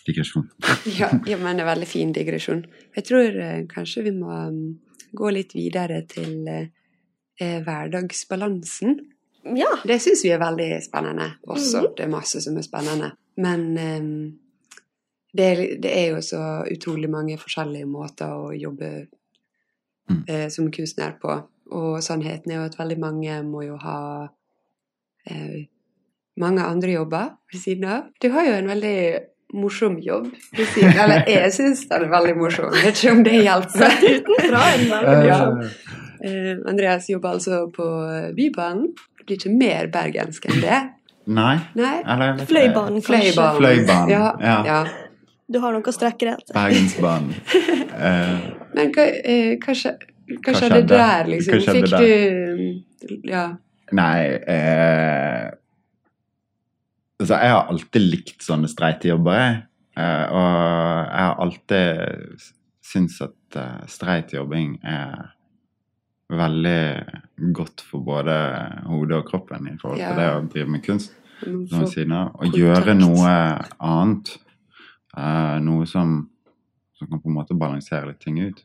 [0.08, 0.48] Digresjon.
[1.00, 2.66] Ja, ja, men er veldig fin digresjon.
[2.96, 4.80] Jeg tror uh, kanskje vi må um,
[5.14, 6.66] gå litt videre til uh,
[7.40, 8.98] eh, hverdagsbalansen.
[9.56, 9.70] Ja.
[9.84, 11.84] Det syns vi er veldig spennende også.
[11.84, 11.94] Mhm.
[11.98, 13.12] Det er masse som er spennende.
[13.44, 14.02] Men eh,
[15.34, 16.42] det, det er jo så
[16.72, 19.08] utrolig mange forskjellige måter å jobbe
[20.10, 20.24] Mm.
[20.28, 21.32] eh, som kunstner på.
[21.72, 24.28] Og sannheten er jo at veldig mange må jo ha
[25.32, 25.62] eh,
[26.38, 28.10] mange andre jobber ved siden av.
[28.22, 28.98] Du har jo en veldig
[29.54, 32.74] morsom jobb ved siden Eller jeg syns den er veldig morsom.
[32.76, 33.96] Jeg vet ikke om det hjelper.
[34.10, 35.38] Utenfra er den veldig Ja.
[35.40, 35.64] morsom.
[36.24, 37.88] Eh, Andreas jobber altså på
[38.36, 38.92] Bybanen.
[39.20, 40.82] Det blir ikke mer bergensk enn det.
[41.32, 41.56] Nei.
[41.80, 41.96] Nei.
[42.44, 43.32] Fløibanen, kanskje.
[43.32, 43.58] Fløibanen.
[43.62, 44.58] Fløibanen, Ja, ja.
[44.68, 44.84] ja.
[45.52, 46.56] Du har noe å strekke deg etter.
[46.56, 47.34] Bergensbanen.
[47.94, 48.46] Eh,
[48.78, 50.96] Men hva, eh, hva, skje, hva, Hva skjedde skjedde?
[50.96, 51.54] der, liksom?
[51.54, 53.44] Hva skjedde Fikk du Ja.
[53.94, 54.18] nei
[54.50, 55.52] eh,
[57.22, 59.60] Altså, jeg har alltid likt sånne streite jobber, jeg.
[59.96, 60.48] Eh, og
[61.14, 62.50] jeg har alltid
[62.84, 65.30] syntes at uh, streit jobbing er
[66.34, 68.36] veldig godt for både
[68.90, 70.16] hodet og kroppen i forhold til Ja.
[70.18, 71.14] det å drive med kunst.
[71.44, 72.32] Av.
[72.40, 73.32] Å gjøre noe
[73.80, 74.38] annet.
[75.18, 76.20] Eh, noe som,
[76.98, 78.64] som kan på en måte balansere litt ting ut.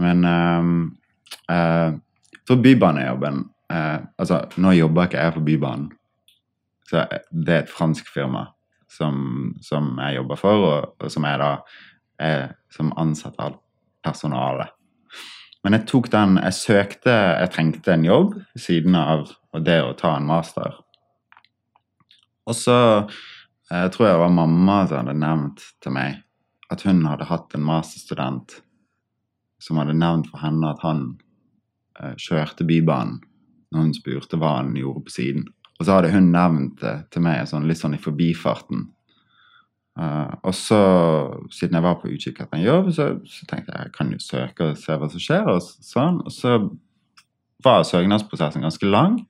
[0.00, 0.70] Men uh,
[1.54, 1.94] uh,
[2.48, 5.90] for Bybanejobben eh, Altså, nå jobber ikke jeg for Bybanen.
[6.84, 8.48] Så det er et fransk firma
[8.92, 11.50] som, som jeg jobber for, og, og som jeg da
[12.20, 12.42] er
[12.74, 13.56] som ansatt av
[14.04, 14.68] personalet.
[15.64, 19.32] Men jeg tok den Jeg søkte Jeg trengte en jobb ved siden av
[19.64, 20.76] det å ta en master.
[22.44, 22.76] Og så
[23.82, 26.22] jeg tror det var mamma som hadde nevnt til meg
[26.72, 28.58] at hun hadde hatt en masterstudent
[29.62, 31.04] som hadde nevnt for henne at han
[32.00, 33.20] eh, kjørte Bybanen
[33.74, 35.46] når hun spurte hva han gjorde på siden.
[35.80, 38.86] Og så hadde hun nevnt det til meg sånn, litt sånn i forbifarten.
[39.94, 40.78] Uh, og så,
[41.54, 44.20] siden jeg var på utkikk etter en jobb, så, så tenkte jeg jeg kan jo
[44.22, 45.50] søke og se hva som skjer.
[45.50, 46.20] Og sånn.
[46.22, 46.56] Og så
[47.64, 49.20] var søknadsprosessen ganske lang.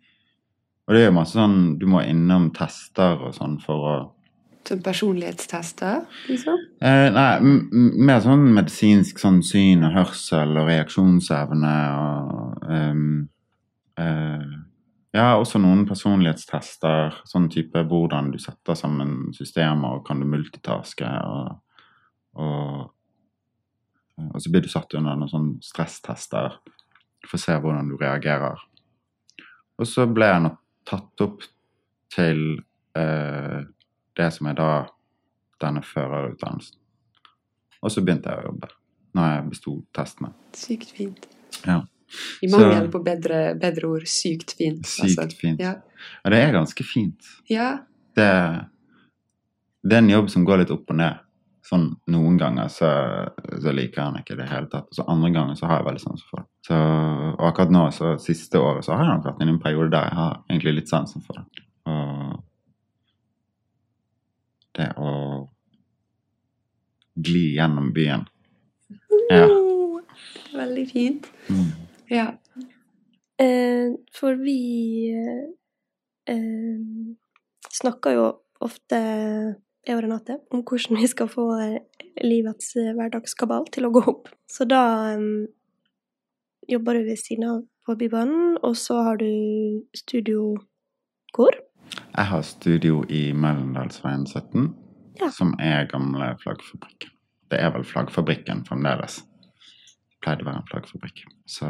[0.84, 3.94] Og det er jo masse sånn Du må innom tester og sånn for å
[4.64, 6.60] Som personlighetstester, liksom?
[6.80, 7.32] eh, Nei,
[8.08, 13.28] mer sånn medisinsk sånn syn og hørsel og reaksjonsevne og um,
[14.00, 14.54] eh,
[15.14, 17.20] Ja, også noen personlighetstester.
[17.28, 21.60] Sånn type hvordan du setter sammen systemer, og kan du multitaske og
[22.34, 22.88] Og,
[24.18, 26.56] og så blir du satt under noen sånn stresstester
[27.28, 28.58] for å se hvordan du reagerer.
[29.78, 30.50] Og så ble jeg nå
[30.86, 31.46] tatt opp
[32.10, 32.40] til
[32.98, 33.60] eh,
[34.18, 34.70] det som er da
[35.62, 36.78] denne førerutdannelsen.
[37.84, 38.70] Og så begynte jeg å jobbe
[39.14, 40.30] når jeg besto testene.
[40.58, 41.26] Sykt fint.
[41.62, 41.82] Ja.
[42.42, 44.86] I mangel på bedre, bedre ord, sykt fint.
[44.86, 45.38] Sykt altså.
[45.38, 45.62] fint.
[45.62, 45.76] Ja.
[46.22, 46.32] ja.
[46.32, 47.34] det er ganske fint.
[47.50, 47.74] ja.
[48.14, 48.30] Det,
[49.82, 51.22] det er en jobb som går litt opp og ned.
[51.64, 52.90] Sånn Noen ganger så,
[53.34, 54.86] så liker jeg den ikke i det hele tatt.
[54.86, 56.46] Og så andre ganger så har jeg veldig sansen for det.
[56.68, 56.78] Så,
[57.32, 59.90] og akkurat nå, så siste året, så har jeg nok vært inne i en periode
[59.96, 61.64] der jeg har egentlig litt sansen for det.
[61.90, 62.36] Og
[64.78, 65.10] det å
[67.14, 68.24] gli gjennom byen.
[69.30, 69.46] Ja.
[70.54, 71.28] Veldig fint.
[71.48, 71.68] Mm.
[72.10, 72.26] Ja.
[73.38, 74.58] Eh, for vi
[75.14, 76.80] eh, eh,
[77.74, 78.26] snakker jo
[78.64, 78.98] ofte,
[79.84, 81.48] jeg og Renate, om hvordan vi skal få
[82.22, 84.30] livets eh, hverdagskabal til å gå opp.
[84.50, 84.84] Så da
[85.14, 85.46] eh,
[86.70, 89.28] jobber du ved siden av på Bybanen, og så har du
[89.96, 91.58] studiokor.
[92.14, 94.74] Jeg har studio i Møllendalsveien 17,
[95.20, 95.30] Ja.
[95.30, 97.10] som er gamle flaggfabrikken.
[97.50, 99.22] Det er vel flaggfabrikken fremdeles.
[100.10, 101.24] Det pleide å være en flaggfabrikk.
[101.46, 101.66] Så,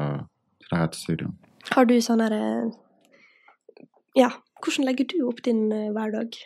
[0.64, 1.32] så det et studio.
[1.72, 2.70] Har du sånn herre
[4.16, 4.28] Ja,
[4.62, 6.36] hvordan legger du opp din eh, hverdag?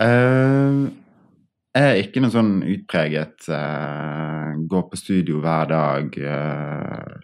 [0.00, 0.90] Uh,
[1.72, 6.18] jeg er ikke noe sånn utpreget uh, gå på studio hver dag.
[6.18, 7.14] uh,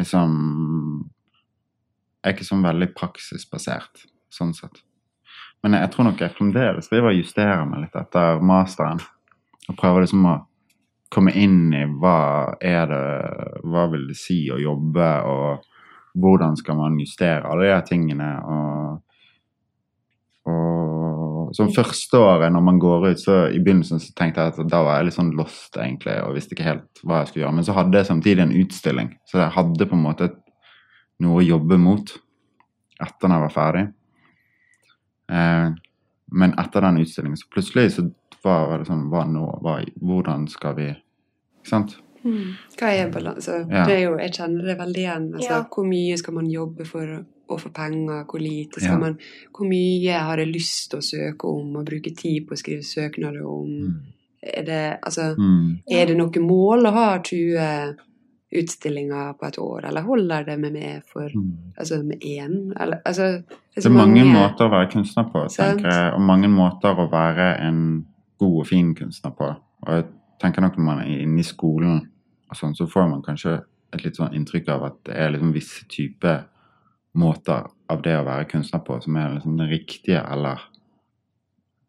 [0.00, 0.32] liksom
[2.24, 4.02] Jeg er ikke sånn veldig praksisbasert,
[4.32, 4.82] sånn sett.
[5.62, 9.02] Men jeg, jeg tror nok jeg fremdeles driver og justerer meg litt etter masteren.
[9.68, 10.36] Og prøver liksom å
[11.12, 13.04] komme inn i hva er det
[13.64, 18.30] Hva vil det si å jobbe, og hvordan skal man justere alle de tingene.
[18.44, 19.04] og
[20.48, 24.70] og som første året når man går ut, så i begynnelsen så tenkte jeg at
[24.70, 27.56] da var jeg litt sånn lost egentlig, og visste ikke helt hva jeg skulle gjøre.
[27.58, 30.30] Men så hadde jeg samtidig en utstilling, så jeg hadde på en måte
[31.24, 32.12] noe å jobbe mot
[33.00, 33.84] etter når jeg var ferdig.
[35.28, 35.70] Eh,
[36.32, 38.04] men etter den utstillingen så plutselig så
[38.44, 39.46] var det sånn hva nå?
[39.62, 41.96] Hva, hvordan skal vi Ikke sant?
[42.78, 43.66] Hva er balanse?
[43.70, 43.84] Ja.
[43.86, 45.26] Det er jo, jeg kjenner det veldig igjen.
[45.34, 45.62] Altså, Ja.
[45.64, 48.24] Hvor mye skal man jobbe for å få penger?
[48.26, 48.98] Hvor lite skal Ja.
[48.98, 49.18] man
[49.54, 52.82] Hvor mye har jeg lyst til å søke om og bruke tid på å skrive
[52.82, 54.02] søknader om?
[54.42, 55.80] Er det, altså, Mm.
[55.90, 57.96] er det noe mål å ha 20
[58.52, 61.72] utstillinger på et år, eller holder det med meg for Mm.
[61.76, 62.72] Altså med én?
[62.80, 63.42] Eller altså
[63.74, 65.78] Det er mange måter å være kunstner på, Sant.
[65.78, 68.06] tenker jeg, og mange måter å være en
[68.38, 69.54] god og fin kunstner på.
[69.82, 70.04] Og jeg
[70.40, 72.08] tenker nok når man er inne i skolen,
[72.54, 73.60] sånn, så får man kanskje
[73.92, 76.46] et litt sånn inntrykk av at det er liksom visse typer
[77.18, 80.60] måter av det å være kunstner på som er liksom den riktige, eller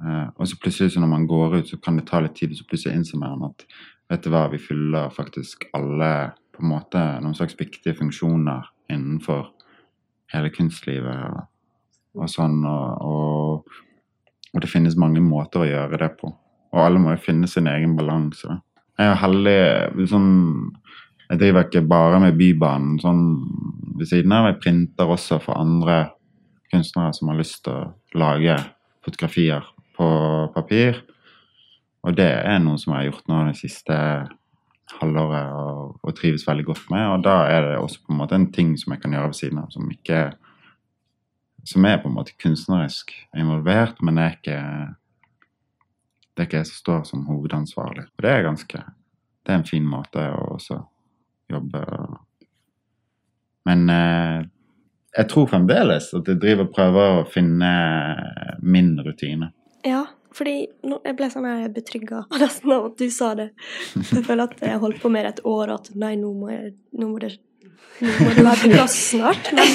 [0.03, 2.51] eh, Og så plutselig så når man går ut, så kan det ta litt tid,
[2.51, 3.65] og så plutselig innser man at
[4.09, 9.47] vet du hva, vi fyller faktisk alle på en måte noen slags viktige funksjoner innenfor
[10.33, 11.47] hele kunstlivet og,
[12.19, 12.59] og sånn.
[12.67, 13.81] Og, og,
[14.53, 16.31] og det finnes mange måter å gjøre det på.
[16.69, 18.59] Og alle må jo finne sin egen balanse.
[18.99, 19.59] Jeg er heldig
[19.95, 20.25] liksom,
[21.29, 23.23] Jeg driver ikke bare med Bybanen sånn
[23.99, 24.49] ved siden av.
[24.49, 26.09] Jeg printer også for andre
[26.73, 28.57] kunstnere som har lyst til å lage
[29.05, 29.65] fotografier
[29.97, 30.09] på
[30.55, 30.99] papir.
[32.05, 33.95] Og det er noe som jeg har gjort nå de siste
[34.97, 37.05] halvåret og, og trives veldig godt med.
[37.13, 39.39] Og da er det også på en måte en ting som jeg kan gjøre ved
[39.39, 40.21] siden av, som ikke
[41.67, 44.59] som er på en måte kunstnerisk involvert, men er ikke
[46.33, 48.05] det er ikke jeg som står som hovedansvarlig.
[48.15, 48.83] Og det er ganske
[49.45, 50.77] Det er en fin måte å også
[51.49, 51.81] jobbe
[53.65, 54.45] Men eh,
[55.17, 57.69] jeg tror fremdeles at jeg driver og prøver å finne
[58.61, 59.51] min rutine.
[59.85, 60.05] Ja,
[60.39, 60.55] fordi
[60.87, 63.49] nå, jeg ble sånn her betrygga nesten av at du sa det.
[63.99, 66.73] Jeg føler at jeg holdt på med det et år, at nei, nå må, jeg,
[66.95, 67.35] nå må det
[67.99, 69.49] nå må du være på plass snart.
[69.55, 69.71] Men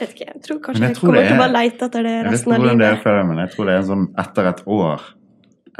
[0.00, 1.88] vet ikke, jeg tror kanskje jeg, jeg, jeg kommer er, til å er- bare leite
[1.90, 3.02] etter det resten av hvordan dere livet.
[3.04, 5.04] føler, men jeg tror det er sånn etter et år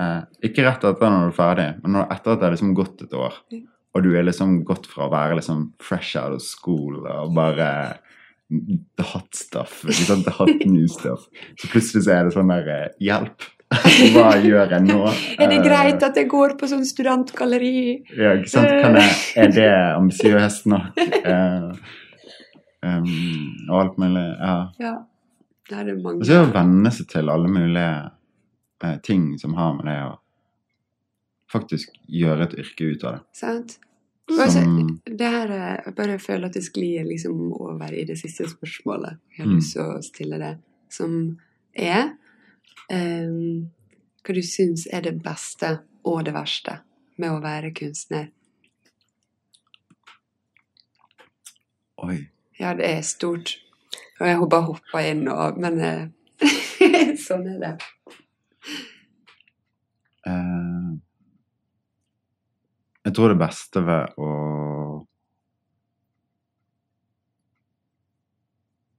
[0.05, 0.19] eh,
[0.51, 3.05] Ikke rett etter når du er ferdig, men når, etter at det er liksom gått
[3.07, 3.39] et år,
[3.97, 7.71] og du er liksom gått fra å være liksom fresh out of school og bare
[8.51, 11.25] the hot stuff, liksom the hot new stuff,
[11.57, 13.49] så plutselig så er det sånn der eh, Hjelp!
[13.71, 14.99] Hva gjør jeg nå?
[15.41, 17.73] Er det Eh, greit at jeg går på sånn studentgalleri?
[18.19, 18.73] Ja, ikke sant?
[18.83, 19.13] Kan jeg,
[19.45, 20.99] er det ambisiøst nok?
[20.99, 21.69] Eh,
[22.83, 23.13] um,
[23.71, 24.25] og alt mulig.
[24.41, 24.57] Ja.
[24.83, 24.95] Ja.
[25.71, 27.93] Det er det Og så det å venne seg til alle mulige
[28.83, 30.17] uh, ting som har med det å
[31.51, 33.23] faktisk gjøre et yrke ut av det.
[33.39, 33.77] Sant?
[34.31, 34.61] Altså,
[35.11, 39.17] det her er, Jeg bare føler at det sklir liksom over i det siste spørsmålet.
[39.35, 39.57] Jeg har Mm.
[39.59, 40.53] lyst til å stille det.
[40.91, 41.39] Som
[41.75, 42.13] er
[42.91, 43.71] ehm,
[44.21, 46.81] Hva du syns er det beste og det verste
[47.17, 48.29] med å være kunstner?
[52.03, 52.19] oi.
[52.61, 53.57] Ja, det er stort.
[54.21, 56.03] Og jeg har bare hoppa inn og Men eh,
[57.27, 57.75] sånn er det.
[60.29, 60.99] Uh,
[63.07, 64.33] jeg tror det beste ved å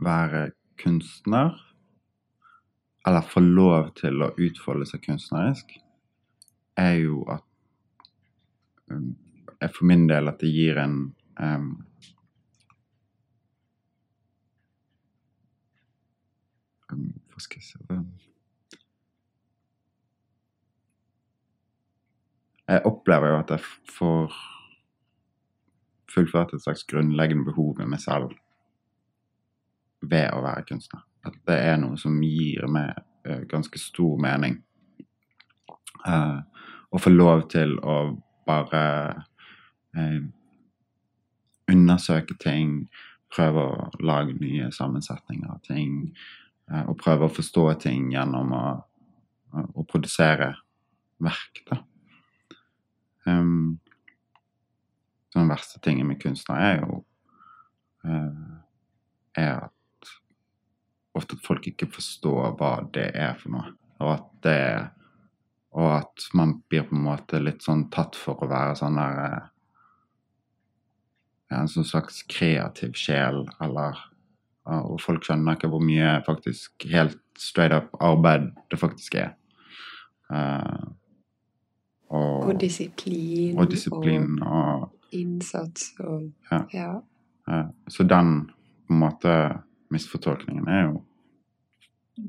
[0.02, 0.48] være
[0.82, 1.54] kunstner,
[3.08, 5.74] eller få lov til å utfolde seg kunstnerisk,
[6.80, 7.46] er jo at
[8.92, 9.16] um,
[9.62, 10.96] er For min del at det gir en
[11.38, 11.68] um,
[16.90, 18.08] um, Hva skal jeg si um,
[22.72, 24.40] Jeg opplever jo at jeg får
[26.12, 28.32] fullført et slags grunnleggende behov med meg selv
[30.02, 31.04] ved å være kunstner.
[31.28, 32.96] At det er noe som gir meg
[33.28, 34.60] eh, ganske stor mening.
[36.02, 36.42] Uh,
[36.92, 37.98] å få lov til å
[38.48, 38.84] bare
[39.98, 40.22] uh,
[41.72, 42.88] undersøke ting,
[43.32, 46.10] prøve å lage nye sammensetninger av ting,
[46.72, 48.66] og prøve å forstå ting gjennom å,
[49.76, 50.50] å produsere
[51.24, 51.78] verk, da.
[53.28, 53.80] Um,
[55.36, 57.02] den verste tingen med kunstner er jo
[59.36, 59.81] er at
[61.18, 63.74] ofte at folk ikke forstår hva det er for noe.
[64.02, 64.90] Og at det
[65.74, 69.20] Og at man blir på en måte litt sånn tatt for å være sånn der
[69.24, 69.46] eh,
[71.62, 73.96] En sånn slags kreativ sjel, eller
[74.66, 79.32] Og folk skjønner ikke hvor mye faktisk helt straight up arbeid det faktisk er.
[80.32, 80.92] Uh,
[82.12, 83.58] og, Og disiplin.
[83.60, 86.62] og disiplin og Og innsats og Ja.
[86.74, 87.02] ja.
[87.50, 88.52] Eh, Så den
[88.88, 91.00] på en måte misfortolkningen er jo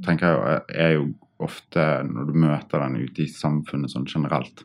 [0.07, 1.07] tenker jeg er jo
[1.43, 4.65] ofte når du møter den ute i samfunnet sånn generelt,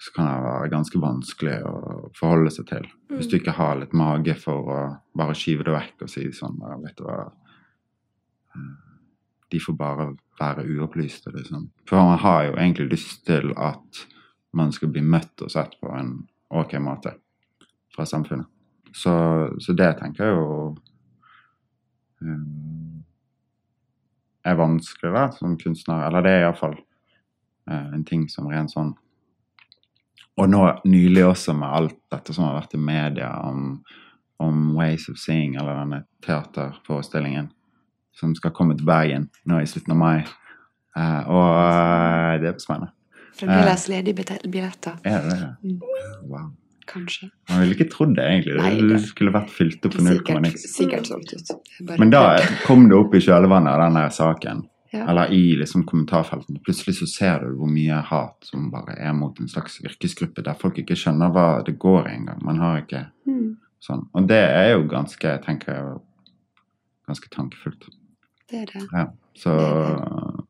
[0.00, 1.74] så kan det være ganske vanskelig å
[2.16, 2.86] forholde seg til.
[3.14, 4.80] Hvis du ikke har litt mage for å
[5.16, 7.18] bare skyve det vekk og si sånn Vet du hva
[8.54, 8.72] eh,
[9.54, 10.08] De får bare
[10.40, 11.68] være uopplyste, liksom.
[11.88, 14.02] For man har jo egentlig lyst til at
[14.54, 16.16] man skal bli møtt og sett på en
[16.54, 17.14] ok måte
[17.94, 18.50] fra samfunnet.
[18.94, 19.14] Så,
[19.62, 20.48] så det tenker jeg jo
[24.44, 26.06] er vanskelig da, som kunstner.
[26.06, 26.76] Eller det er iallfall
[27.70, 28.94] uh, en ting som rent sånn
[30.36, 33.76] Og nå nylig også med alt dette som har vært i media om,
[34.42, 37.52] om Ways of Seeing, eller denne teaterforestillingen
[38.18, 40.24] som skal komme til Bergen nå i slutten av mai.
[40.98, 42.90] Eh, og eh, det er spennende.
[43.34, 44.98] Fremdeles ledige bete- billetter.
[45.06, 45.48] Er det det?
[45.62, 45.80] Mm.
[46.30, 46.50] Wow.
[46.86, 47.30] Kanskje.
[47.48, 48.56] Man ville ikke trodd det, egentlig.
[48.60, 50.58] Nei, Det det- skulle vært fylt opp på Sikkert, 0,9.
[50.58, 51.86] sikkert solgt ut.
[51.86, 54.68] Bare- Men da kom det opp i kjølvannet av den saken.
[54.92, 55.08] Ja.
[55.10, 56.60] Eller i liksom kommentarfeltene.
[56.62, 60.54] Plutselig så ser du hvor mye hat som bare er mot en slags yrkesgruppe der
[60.54, 62.42] folk ikke skjønner hva det går i engang.
[62.44, 64.06] Man har ikke Mm, sånn.
[64.14, 66.00] Og det er jo ganske, tenker jeg,
[67.08, 67.88] ganske tankefullt.
[68.50, 68.88] det er det.
[68.92, 69.06] Ja.
[69.34, 70.44] Så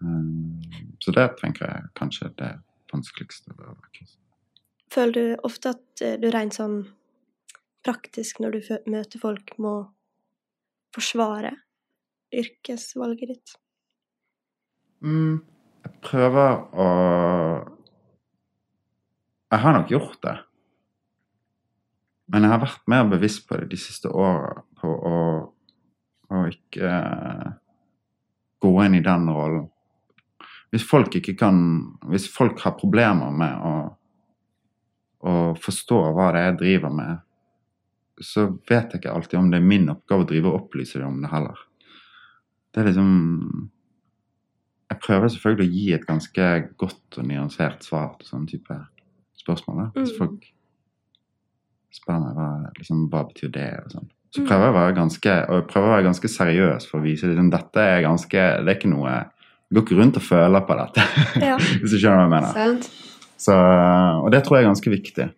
[0.00, 0.60] Det um,
[1.00, 2.60] Så det tenker jeg kanskje er det
[2.92, 3.48] vanskeligste.
[3.56, 4.26] ved å være kunstner.
[4.90, 6.82] Føler du ofte at eh, du rent sånn
[7.86, 9.74] praktisk når du møter folk, må
[10.94, 11.54] forsvare
[12.34, 13.54] yrkesvalget ditt?
[15.00, 15.40] Mm,
[15.84, 16.88] jeg prøver å
[19.50, 20.36] Jeg har nok gjort det.
[22.30, 25.16] Men jeg har vært mer bevisst på det de siste åra, på å,
[26.30, 27.48] å ikke eh,
[28.62, 29.64] gå inn i den rollen.
[30.70, 31.56] Hvis folk ikke kan
[32.06, 33.72] Hvis folk har problemer med å,
[35.22, 37.18] å forstå hva det er jeg driver med,
[38.20, 41.08] så vet jeg ikke alltid om det er min oppgave å drive og opplyse dem
[41.08, 41.58] om det heller.
[42.74, 43.70] Det er liksom
[44.90, 46.46] Jeg prøver selvfølgelig å gi et ganske
[46.76, 48.76] godt og nyansert svar til sånne type
[49.38, 49.76] spørsmål.
[49.78, 50.00] Da.
[50.00, 50.18] Hvis Mm.
[50.18, 50.48] folk
[51.94, 52.48] spør meg hva,
[52.78, 54.08] liksom, hva betyr det og sånn.
[54.34, 54.46] Så Mm.
[54.48, 58.02] prøver jeg å være ganske, å være ganske seriøs for å vise liksom, dette er
[58.02, 58.30] ganske
[58.64, 61.56] Det er ikke noe Jeg går ikke rundt og føler på dette, Ja.
[61.80, 62.52] hvis du skjønner hva jeg mener.
[62.52, 62.90] Sant?
[63.40, 65.28] Så, og det tror jeg er ganske viktig.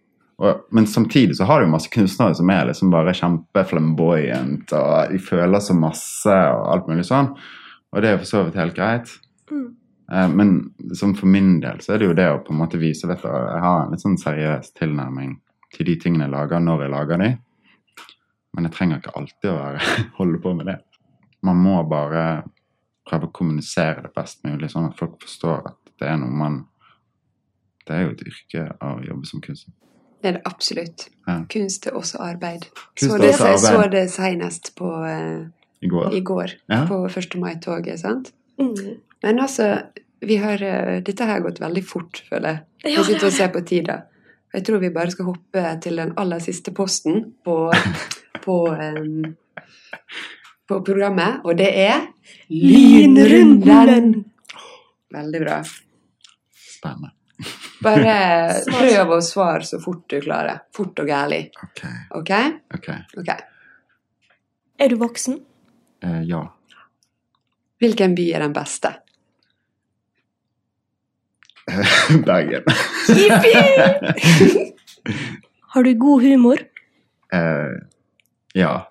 [0.42, 5.20] Og, men samtidig så har du masse kunstnere som er liksom bare kjempeflamboyant, og de
[5.22, 7.30] føler så masse og alt mulig sånn.
[7.92, 9.12] Og det er jo for så vidt helt greit.
[9.52, 9.68] Mm.
[10.12, 12.80] Eh, men liksom for min del så er det jo det å på en måte
[12.80, 15.36] vise vet du, Jeg har en litt sånn seriøs tilnærming
[15.76, 17.30] til de tingene jeg lager, når jeg lager de.
[18.52, 20.80] Men jeg trenger ikke alltid å være, holde på med det.
[21.46, 22.26] Man må bare
[23.08, 26.60] prøve å kommunisere det best mulig, sånn at folk forstår at det er noe man
[27.86, 29.74] Det er jo et yrke å jobbe som kunstner.
[30.22, 31.08] Det er det absolutt.
[31.26, 31.40] Ja.
[31.50, 32.68] Kunst er også arbeid.
[32.94, 35.48] Kunst så det, også jeg så det senest på, uh,
[35.82, 36.14] I går.
[36.14, 36.84] i går, Ja.
[36.86, 37.34] på 1.
[37.42, 37.98] mai-toget.
[38.00, 38.32] sant?
[38.58, 39.00] Mm.
[39.22, 39.82] Men altså,
[40.22, 42.60] vi har, uh, dette her har gått veldig fort, føler jeg.
[42.84, 44.02] Ja, Jeg sitter og ser på tida.
[44.54, 47.72] Jeg tror vi bare skal hoppe til den aller siste posten på,
[48.46, 49.34] på, um,
[50.68, 52.06] på programmet, og det er
[52.48, 54.24] Lynrunden!
[55.12, 55.62] Veldig bra.
[56.52, 57.10] Spennende.
[57.82, 58.16] Bare
[58.72, 60.62] prøv å svare så fort du klarer.
[60.74, 61.44] Fort og gærlig.
[61.62, 61.84] Ok.
[62.20, 62.32] OK?
[62.78, 62.88] ok.
[63.22, 63.30] Ok.
[64.82, 65.40] Er du voksen?
[66.02, 66.42] Eh, ja.
[67.82, 68.90] Hvilken by er den beste?
[72.26, 72.62] Bergen.
[75.72, 76.58] Har du god humor?
[77.32, 77.72] Eh,
[78.54, 78.90] ja.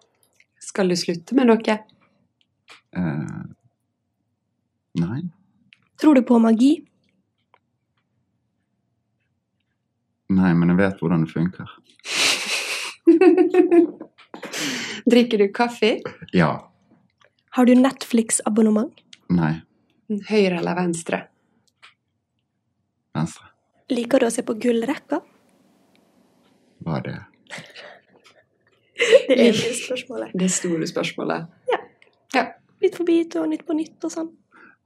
[0.60, 1.78] Skal du slutte med noe?
[2.98, 3.42] Eh,
[5.02, 5.22] nei.
[6.02, 6.72] Tror du på magi?
[10.32, 11.67] Nei, men jeg vet hvordan det funker.
[15.11, 15.97] Drikker du kaffe?
[16.36, 16.51] Ja.
[17.57, 19.01] Har du Netflix-abonnement?
[19.34, 19.55] Nei.
[20.29, 21.25] Høyre eller venstre?
[23.15, 23.49] Venstre.
[23.91, 25.19] Liker du å se på gullrekka?
[26.86, 27.17] Hva er det?
[29.01, 30.29] Det er det spørsmålet.
[30.38, 31.49] Det store spørsmålet.
[32.82, 34.29] Bit for bit og Nytt på nytt og sånn.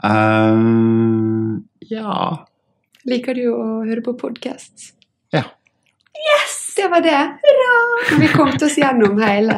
[0.03, 0.55] Eh,
[1.93, 2.15] ja.
[3.07, 4.89] Liker du å høre på podkast?
[6.16, 6.74] Yes!
[6.76, 7.38] Det var det.
[7.43, 7.74] Hurra!
[8.20, 9.55] Vi kom til oss gjennom hele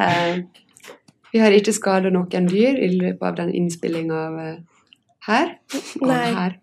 [1.34, 4.58] Vi har ikke skada noen dyr i løpet av den innspillinga av eh,
[5.28, 5.48] her.
[6.02, 6.34] Og Nei.
[6.34, 6.54] her.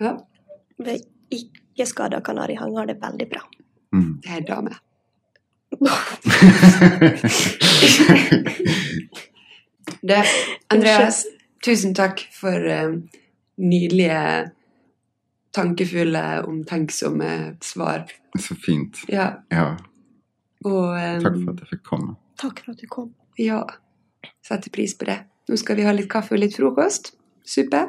[0.00, 0.12] Ja,
[0.86, 0.98] har
[1.34, 3.42] ikke skada kanarihanger, har det veldig bra.
[3.94, 4.20] Mm.
[4.24, 4.74] det er dame.
[10.08, 10.24] Det,
[10.70, 11.26] Andreas,
[11.64, 12.94] tusen takk for uh,
[13.58, 14.50] nydelige,
[15.54, 18.06] tankefulle, omtenksomme svar.
[18.36, 18.98] Så fint.
[19.08, 19.76] Ja, Ja.
[20.64, 22.16] og um, Takk for at jeg fikk komme.
[22.38, 23.14] Takk for at du kom.
[23.38, 23.62] Ja,
[24.44, 25.20] setter pris på det.
[25.48, 27.14] Nå skal vi ha litt kaffe og litt frokost.
[27.46, 27.86] Suppe.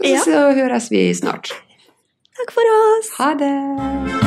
[0.00, 0.20] Og Ja.
[0.24, 1.50] så høres vi snart.
[2.36, 3.10] Takk for oss!
[3.18, 4.23] Ha det!